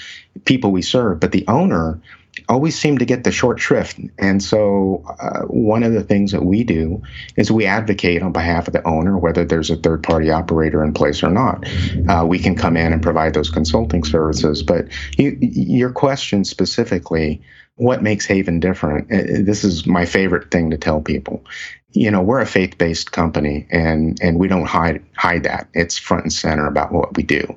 people 0.44 0.73
we 0.73 0.83
serve, 0.83 1.20
but 1.20 1.33
the 1.33 1.44
owner 1.47 2.01
always 2.49 2.79
seemed 2.79 2.99
to 2.99 3.05
get 3.05 3.25
the 3.25 3.31
short 3.31 3.61
shrift. 3.61 3.99
And 4.18 4.42
so, 4.42 5.05
uh, 5.20 5.42
one 5.42 5.83
of 5.83 5.92
the 5.92 6.03
things 6.03 6.33
that 6.33 6.44
we 6.44 6.64
do 6.64 7.03
is 7.37 7.51
we 7.51 7.66
advocate 7.66 8.23
on 8.23 8.33
behalf 8.33 8.66
of 8.66 8.73
the 8.73 8.87
owner, 8.87 9.16
whether 9.16 9.44
there's 9.44 9.70
a 9.70 9.77
third 9.77 10.03
party 10.03 10.31
operator 10.31 10.85
in 10.85 10.92
place 10.92 11.23
or 11.23 11.31
not. 11.31 11.64
Uh, 12.09 12.25
we 12.27 12.38
can 12.38 12.57
come 12.57 12.77
in 12.77 12.92
and 12.92 13.03
provide 13.03 13.35
those 13.35 13.51
consulting 13.51 14.05
services. 14.05 14.62
But 14.62 14.88
you, 15.16 15.38
your 15.40 15.90
question 15.90 16.44
specifically, 16.44 17.40
what 17.76 18.02
makes 18.02 18.26
Haven 18.26 18.60
different? 18.60 19.10
Uh, 19.12 19.42
this 19.42 19.64
is 19.64 19.87
my 19.87 20.06
favorite 20.06 20.50
thing 20.50 20.70
to 20.70 20.78
tell 20.78 21.00
people. 21.00 21.44
You 21.92 22.10
know, 22.10 22.22
we're 22.22 22.40
a 22.40 22.46
faith-based 22.46 23.12
company, 23.12 23.66
and 23.70 24.18
and 24.20 24.38
we 24.38 24.48
don't 24.48 24.66
hide 24.66 25.00
hide 25.16 25.44
that. 25.44 25.68
It's 25.74 25.96
front 25.96 26.24
and 26.24 26.32
center 26.32 26.66
about 26.66 26.92
what 26.92 27.16
we 27.16 27.22
do. 27.22 27.56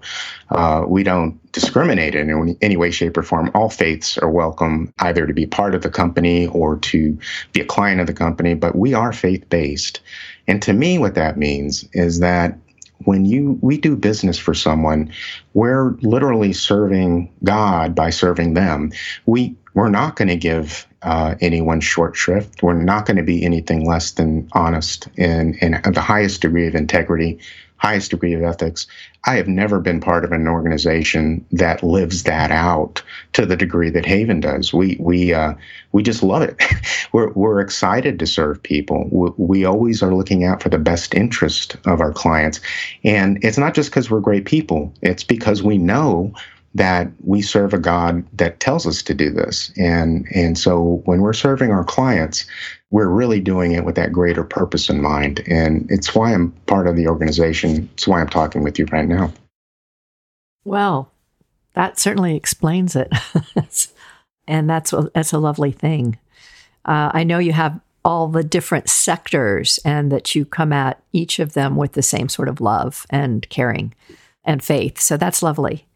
Uh, 0.49 0.84
we 0.88 1.01
don't 1.01 1.39
discriminate 1.53 2.13
in 2.13 2.30
any, 2.30 2.58
any 2.62 2.77
way, 2.77 2.91
shape, 2.91 3.17
or 3.17 3.23
form. 3.23 3.49
All 3.56 3.69
faiths 3.69 4.17
are 4.19 4.30
welcome, 4.30 4.93
either 4.99 5.25
to 5.25 5.34
be 5.34 5.47
part 5.47 5.73
of 5.73 5.82
the 5.82 5.89
company 5.89 6.47
or 6.47 6.77
to 6.77 7.17
be 7.51 7.62
a 7.62 7.65
client 7.65 7.99
of 7.99 8.06
the 8.06 8.13
company. 8.13 8.53
But 8.53 8.75
we 8.75 8.93
are 8.93 9.12
faith-based, 9.12 10.01
and 10.47 10.62
to 10.62 10.73
me, 10.73 10.99
what 10.99 11.15
that 11.15 11.38
means 11.38 11.88
is 11.93 12.19
that 12.19 12.58
when 13.06 13.25
you 13.25 13.58
we 13.62 13.77
do 13.77 13.95
business 13.95 14.38
for 14.38 14.53
someone, 14.53 15.12
we're 15.53 15.91
literally 16.01 16.53
serving 16.53 17.32
God 17.43 17.95
by 17.95 18.10
serving 18.12 18.53
them. 18.53 18.91
We 19.25 19.56
we're 19.78 19.90
not 19.90 20.16
going 20.16 20.28
to 20.28 20.36
give 20.36 20.88
uh, 21.04 21.36
anyone 21.40 21.80
short 21.80 22.16
shrift. 22.16 22.63
We're 22.63 22.74
not 22.74 23.06
going 23.06 23.18
to 23.18 23.24
be 23.24 23.44
anything 23.44 23.86
less 23.86 24.10
than 24.10 24.50
honest 24.54 25.08
and, 25.20 25.54
the 25.54 26.02
highest 26.02 26.42
degree 26.42 26.66
of 26.66 26.74
integrity, 26.74 27.38
highest 27.76 28.10
degree 28.10 28.34
of 28.34 28.42
ethics. 28.42 28.88
I 29.26 29.36
have 29.36 29.48
never 29.48 29.80
been 29.80 30.02
part 30.02 30.26
of 30.26 30.32
an 30.32 30.48
organization 30.48 31.46
that 31.52 31.84
lives 31.84 32.24
that 32.24 32.50
out 32.50 33.04
to 33.34 33.46
the 33.46 33.56
degree 33.56 33.92
that 33.92 34.04
Haven 34.04 34.40
does. 34.40 34.74
We 34.74 34.98
we 35.00 35.36
uh, 35.36 35.54
we 35.92 36.02
just 36.02 36.24
love 36.24 36.42
it. 36.42 36.60
we're 37.13 37.32
we're 37.34 37.62
excited 37.62 38.18
to 38.18 38.26
serve 38.26 38.63
people. 38.63 39.08
We, 39.12 39.30
we 39.38 39.66
always 39.66 40.02
are 40.02 40.16
looking 40.16 40.44
out 40.44 40.63
for 40.63 40.70
the 40.70 40.80
best 40.80 41.13
interest 41.13 41.78
of 41.86 42.02
our 42.02 42.13
clients, 42.13 42.62
and 43.04 43.38
it's 43.44 43.60
not 43.60 43.76
just 43.76 43.92
because 43.92 44.10
we're 44.10 44.22
great 44.22 44.46
people. 44.46 44.92
It's 45.04 45.24
because 45.24 45.62
we 45.62 45.78
know 45.78 46.34
that 46.78 47.12
we 47.24 47.42
serve 47.42 47.74
a 47.74 47.80
God 47.80 48.24
that 48.34 48.60
tells 48.60 48.86
us 48.86 49.02
to 49.02 49.13
do 49.13 49.32
this. 49.32 49.72
And, 49.78 50.28
and 50.34 50.58
so 50.58 51.02
when 51.06 51.22
we're 51.22 51.34
serving 51.34 51.72
our 51.72 51.84
clients, 51.84 52.46
we're 52.92 53.10
really 53.10 53.40
doing 53.40 53.72
it 53.72 53.84
with 53.84 53.96
that 53.96 54.12
greater 54.12 54.44
purpose 54.44 54.88
in 54.88 55.02
mind. 55.02 55.44
And 55.48 55.90
it's 55.90 56.13
why 56.13 56.34
I'm 56.34 56.52
part 56.68 56.88
of 56.88 56.96
the 56.96 57.08
organization. 57.08 57.90
It's 57.94 58.08
why 58.08 58.22
I'm 58.22 58.30
talking 58.30 58.63
with 58.63 58.78
you 58.78 58.86
right 58.92 59.08
now. 59.08 59.34
Well, 60.66 61.12
that 61.74 62.00
certainly 62.00 62.36
explains 62.36 62.96
it. 62.96 63.12
and 64.48 64.70
that's, 64.70 64.94
that's 65.16 65.34
a 65.34 65.40
lovely 65.40 65.72
thing. 65.72 66.20
Uh, 66.86 67.10
I 67.12 67.24
know 67.24 67.40
you 67.40 67.54
have 67.54 67.80
all 68.06 68.28
the 68.28 68.44
different 68.44 68.88
sectors 68.88 69.80
and 69.84 70.12
that 70.12 70.36
you 70.36 70.46
come 70.46 70.72
at 70.72 71.02
each 71.12 71.40
of 71.40 71.54
them 71.54 71.76
with 71.76 71.94
the 71.94 72.04
same 72.04 72.30
sort 72.30 72.48
of 72.48 72.62
love 72.62 73.08
and 73.10 73.50
caring 73.50 73.96
and 74.46 74.63
faith. 74.63 75.00
So 75.00 75.18
that's 75.18 75.42
lovely. 75.42 75.87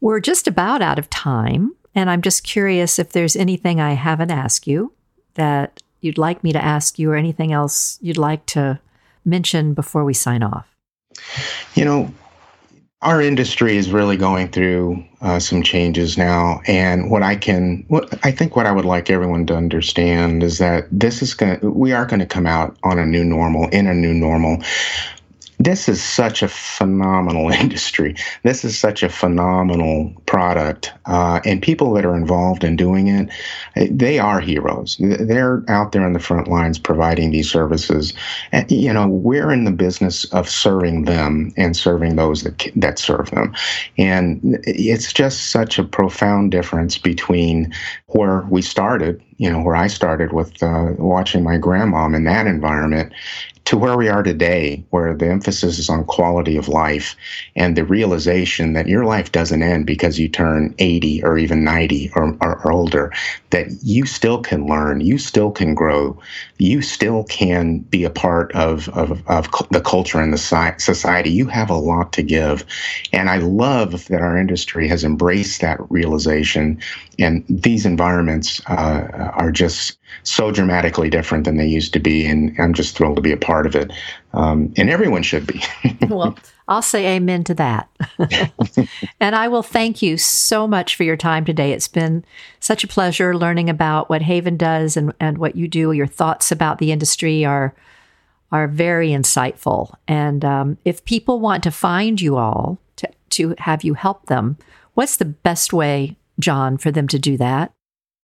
We're 0.00 0.20
just 0.20 0.48
about 0.48 0.80
out 0.80 0.98
of 0.98 1.10
time, 1.10 1.74
and 1.94 2.08
I'm 2.08 2.22
just 2.22 2.42
curious 2.42 2.98
if 2.98 3.12
there's 3.12 3.36
anything 3.36 3.80
I 3.80 3.92
haven't 3.92 4.30
asked 4.30 4.66
you 4.66 4.92
that 5.34 5.82
you'd 6.00 6.18
like 6.18 6.42
me 6.42 6.52
to 6.52 6.64
ask 6.64 6.98
you, 6.98 7.10
or 7.10 7.16
anything 7.16 7.52
else 7.52 7.98
you'd 8.00 8.16
like 8.16 8.46
to 8.46 8.80
mention 9.24 9.74
before 9.74 10.04
we 10.04 10.14
sign 10.14 10.42
off. 10.42 10.66
You 11.74 11.84
know, 11.84 12.14
our 13.02 13.20
industry 13.20 13.76
is 13.76 13.90
really 13.90 14.16
going 14.16 14.48
through 14.48 15.04
uh, 15.20 15.38
some 15.38 15.62
changes 15.62 16.16
now, 16.16 16.60
and 16.66 17.10
what 17.10 17.22
I 17.22 17.36
can, 17.36 17.84
what 17.88 18.18
I 18.24 18.30
think, 18.30 18.56
what 18.56 18.66
I 18.66 18.72
would 18.72 18.86
like 18.86 19.10
everyone 19.10 19.46
to 19.46 19.56
understand 19.56 20.42
is 20.42 20.58
that 20.58 20.86
this 20.90 21.20
is 21.20 21.34
going. 21.34 21.60
We 21.62 21.92
are 21.92 22.06
going 22.06 22.20
to 22.20 22.26
come 22.26 22.46
out 22.46 22.76
on 22.82 22.98
a 22.98 23.04
new 23.04 23.24
normal 23.24 23.68
in 23.68 23.86
a 23.86 23.94
new 23.94 24.14
normal 24.14 24.62
this 25.60 25.90
is 25.90 26.02
such 26.02 26.42
a 26.42 26.48
phenomenal 26.48 27.50
industry. 27.62 28.16
This 28.42 28.64
is 28.64 28.78
such 28.78 29.02
a 29.02 29.08
phenomenal 29.08 30.12
product. 30.24 30.92
Uh, 31.04 31.40
and 31.44 31.62
people 31.62 31.92
that 31.92 32.06
are 32.06 32.16
involved 32.16 32.64
in 32.64 32.76
doing 32.76 33.08
it, 33.08 33.28
they 33.90 34.18
are 34.18 34.40
heroes. 34.40 34.96
They're 34.98 35.62
out 35.68 35.92
there 35.92 36.04
on 36.04 36.14
the 36.14 36.18
front 36.18 36.48
lines 36.48 36.78
providing 36.78 37.30
these 37.30 37.50
services. 37.50 38.14
And, 38.52 38.70
you 38.70 38.92
know, 38.92 39.06
we're 39.06 39.52
in 39.52 39.64
the 39.64 39.70
business 39.70 40.24
of 40.32 40.48
serving 40.48 41.04
them 41.04 41.52
and 41.58 41.76
serving 41.76 42.16
those 42.16 42.42
that, 42.42 42.70
that 42.76 42.98
serve 42.98 43.30
them. 43.30 43.54
And 43.98 44.58
it's 44.64 45.12
just 45.12 45.50
such 45.50 45.78
a 45.78 45.84
profound 45.84 46.52
difference 46.52 46.96
between 46.96 47.72
where 48.06 48.46
we 48.48 48.62
started, 48.62 49.22
you 49.36 49.50
know, 49.50 49.60
where 49.60 49.76
I 49.76 49.88
started 49.88 50.32
with 50.32 50.62
uh, 50.62 50.92
watching 50.96 51.44
my 51.44 51.58
grandmom 51.58 52.16
in 52.16 52.24
that 52.24 52.46
environment 52.46 53.12
to 53.70 53.78
where 53.78 53.96
we 53.96 54.08
are 54.08 54.24
today, 54.24 54.84
where 54.90 55.14
the 55.14 55.28
emphasis 55.28 55.78
is 55.78 55.88
on 55.88 56.04
quality 56.04 56.56
of 56.56 56.66
life 56.66 57.14
and 57.54 57.76
the 57.76 57.84
realization 57.84 58.72
that 58.72 58.88
your 58.88 59.04
life 59.04 59.30
doesn't 59.30 59.62
end 59.62 59.86
because 59.86 60.18
you 60.18 60.28
turn 60.28 60.74
80 60.80 61.22
or 61.22 61.38
even 61.38 61.62
90 61.62 62.10
or, 62.16 62.36
or, 62.40 62.60
or, 62.64 62.72
older, 62.72 63.12
that 63.50 63.68
you 63.84 64.06
still 64.06 64.42
can 64.42 64.66
learn, 64.66 65.00
you 65.00 65.18
still 65.18 65.52
can 65.52 65.76
grow, 65.76 66.20
you 66.60 66.82
still 66.82 67.24
can 67.24 67.78
be 67.78 68.04
a 68.04 68.10
part 68.10 68.52
of, 68.52 68.88
of, 68.90 69.26
of 69.28 69.48
the 69.70 69.80
culture 69.80 70.20
and 70.20 70.32
the 70.32 70.74
society. 70.78 71.30
You 71.30 71.46
have 71.46 71.70
a 71.70 71.76
lot 71.76 72.12
to 72.14 72.22
give. 72.22 72.64
And 73.12 73.30
I 73.30 73.38
love 73.38 74.06
that 74.08 74.20
our 74.20 74.36
industry 74.36 74.86
has 74.88 75.04
embraced 75.04 75.60
that 75.60 75.78
realization. 75.90 76.80
And 77.18 77.44
these 77.48 77.86
environments 77.86 78.60
uh, 78.66 79.32
are 79.34 79.50
just 79.50 79.98
so 80.22 80.50
dramatically 80.50 81.10
different 81.10 81.44
than 81.44 81.56
they 81.56 81.66
used 81.66 81.92
to 81.94 82.00
be. 82.00 82.26
And 82.26 82.54
I'm 82.58 82.74
just 82.74 82.96
thrilled 82.96 83.16
to 83.16 83.22
be 83.22 83.32
a 83.32 83.36
part 83.36 83.66
of 83.66 83.74
it. 83.74 83.92
Um, 84.32 84.72
and 84.76 84.90
everyone 84.90 85.22
should 85.22 85.46
be. 85.46 85.62
well, 86.08 86.36
I'll 86.70 86.82
say 86.82 87.16
amen 87.16 87.44
to 87.44 87.54
that. 87.54 87.88
and 89.20 89.34
I 89.34 89.48
will 89.48 89.64
thank 89.64 90.02
you 90.02 90.16
so 90.16 90.68
much 90.68 90.94
for 90.94 91.02
your 91.02 91.16
time 91.16 91.44
today. 91.44 91.72
It's 91.72 91.88
been 91.88 92.24
such 92.60 92.84
a 92.84 92.88
pleasure 92.88 93.36
learning 93.36 93.68
about 93.68 94.08
what 94.08 94.22
Haven 94.22 94.56
does 94.56 94.96
and, 94.96 95.12
and 95.18 95.38
what 95.38 95.56
you 95.56 95.66
do. 95.66 95.90
Your 95.90 96.06
thoughts 96.06 96.52
about 96.52 96.78
the 96.78 96.92
industry 96.92 97.44
are 97.44 97.74
are 98.52 98.68
very 98.68 99.10
insightful. 99.10 99.94
And 100.08 100.44
um, 100.44 100.78
if 100.84 101.04
people 101.04 101.38
want 101.40 101.62
to 101.64 101.70
find 101.70 102.20
you 102.20 102.36
all 102.36 102.78
to, 102.96 103.08
to 103.30 103.54
have 103.58 103.84
you 103.84 103.94
help 103.94 104.26
them, 104.26 104.58
what's 104.94 105.18
the 105.18 105.24
best 105.24 105.72
way, 105.72 106.16
John, 106.38 106.76
for 106.76 106.90
them 106.90 107.06
to 107.08 107.18
do 107.18 107.36
that? 107.36 107.72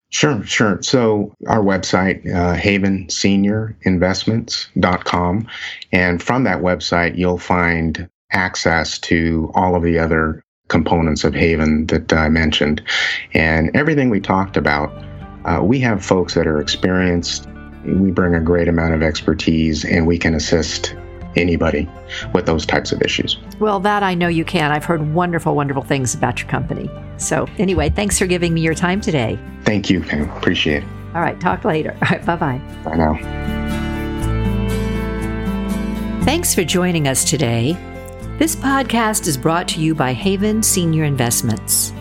Sure, 0.10 0.42
sure. 0.44 0.82
So 0.82 1.34
our 1.48 1.62
website, 1.62 2.26
uh, 2.34 2.56
havensenior.investments.com. 2.56 5.48
And 5.92 6.24
from 6.24 6.46
that 6.46 6.62
website, 6.62 7.18
you'll 7.18 7.38
find 7.38 8.10
access 8.32 8.97
to 8.99 9.51
all 9.55 9.75
of 9.75 9.84
the 9.84 9.97
other 9.99 10.43
components 10.67 11.23
of 11.23 11.34
Haven 11.34 11.86
that 11.88 12.11
I 12.11 12.30
mentioned. 12.30 12.82
And 13.34 13.75
everything 13.75 14.09
we 14.09 14.19
talked 14.19 14.57
about, 14.57 14.91
uh, 15.45 15.63
we 15.63 15.80
have 15.80 16.03
folks 16.03 16.34
that 16.34 16.45
are 16.45 16.59
experienced. 16.59 17.47
We 17.86 18.11
bring 18.11 18.36
a 18.36 18.41
great 18.41 18.67
amount 18.67 18.93
of 18.93 19.01
expertise 19.01 19.86
and 19.86 20.05
we 20.05 20.17
can 20.17 20.36
assist 20.36 20.95
anybody 21.38 21.88
with 22.34 22.45
those 22.45 22.65
types 22.65 22.91
of 22.91 23.01
issues. 23.01 23.38
Well, 23.59 23.80
that 23.82 24.03
I 24.03 24.13
know 24.13 24.28
you 24.28 24.43
can. 24.43 24.71
I've 24.71 24.86
heard 24.86 25.13
wonderful, 25.13 25.55
wonderful 25.55 25.84
things 25.84 26.13
about 26.13 26.39
your 26.39 26.49
company. 26.49 26.89
So, 27.17 27.47
anyway, 27.57 27.89
thanks 27.89 28.17
for 28.17 28.25
giving 28.25 28.53
me 28.53 28.61
your 28.61 28.73
time 28.73 29.01
today. 29.01 29.39
Thank 29.63 29.89
you, 29.89 30.01
Pam. 30.01 30.30
Appreciate 30.32 30.84
it. 30.84 30.89
All 31.15 31.21
right, 31.21 31.39
talk 31.39 31.63
later. 31.63 31.91
All 32.01 32.09
right, 32.09 32.25
bye 32.25 32.36
bye. 32.36 32.61
Bye 32.84 32.97
now. 32.97 33.15
Thanks 36.23 36.53
for 36.53 36.63
joining 36.63 37.07
us 37.07 37.23
today. 37.23 37.78
This 38.38 38.56
podcast 38.56 39.26
is 39.26 39.36
brought 39.36 39.68
to 39.70 39.82
you 39.82 39.96
by 39.96 40.14
Haven 40.14 40.62
Senior 40.62 41.06
Investments. 41.06 41.92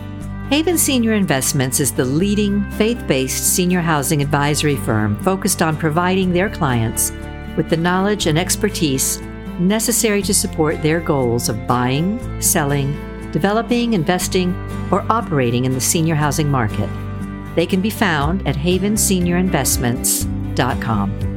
Haven 0.51 0.77
Senior 0.77 1.13
Investments 1.13 1.79
is 1.79 1.91
the 1.91 2.05
leading 2.05 2.69
faith 2.73 3.03
based 3.07 3.55
senior 3.55 3.81
housing 3.81 4.21
advisory 4.21 4.75
firm 4.75 5.19
focused 5.23 5.63
on 5.63 5.75
providing 5.75 6.31
their 6.31 6.47
clients 6.47 7.11
with 7.57 7.71
the 7.71 7.77
knowledge 7.77 8.27
and 8.27 8.37
expertise 8.37 9.19
necessary 9.57 10.21
to 10.21 10.31
support 10.31 10.83
their 10.83 10.99
goals 10.99 11.49
of 11.49 11.65
buying, 11.65 12.39
selling, 12.39 12.91
developing, 13.31 13.93
investing, 13.93 14.53
or 14.91 15.03
operating 15.11 15.65
in 15.65 15.73
the 15.73 15.81
senior 15.81 16.13
housing 16.13 16.51
market. 16.51 16.87
They 17.55 17.65
can 17.65 17.81
be 17.81 17.89
found 17.89 18.47
at 18.47 18.55
havenseniorinvestments.com. 18.55 21.36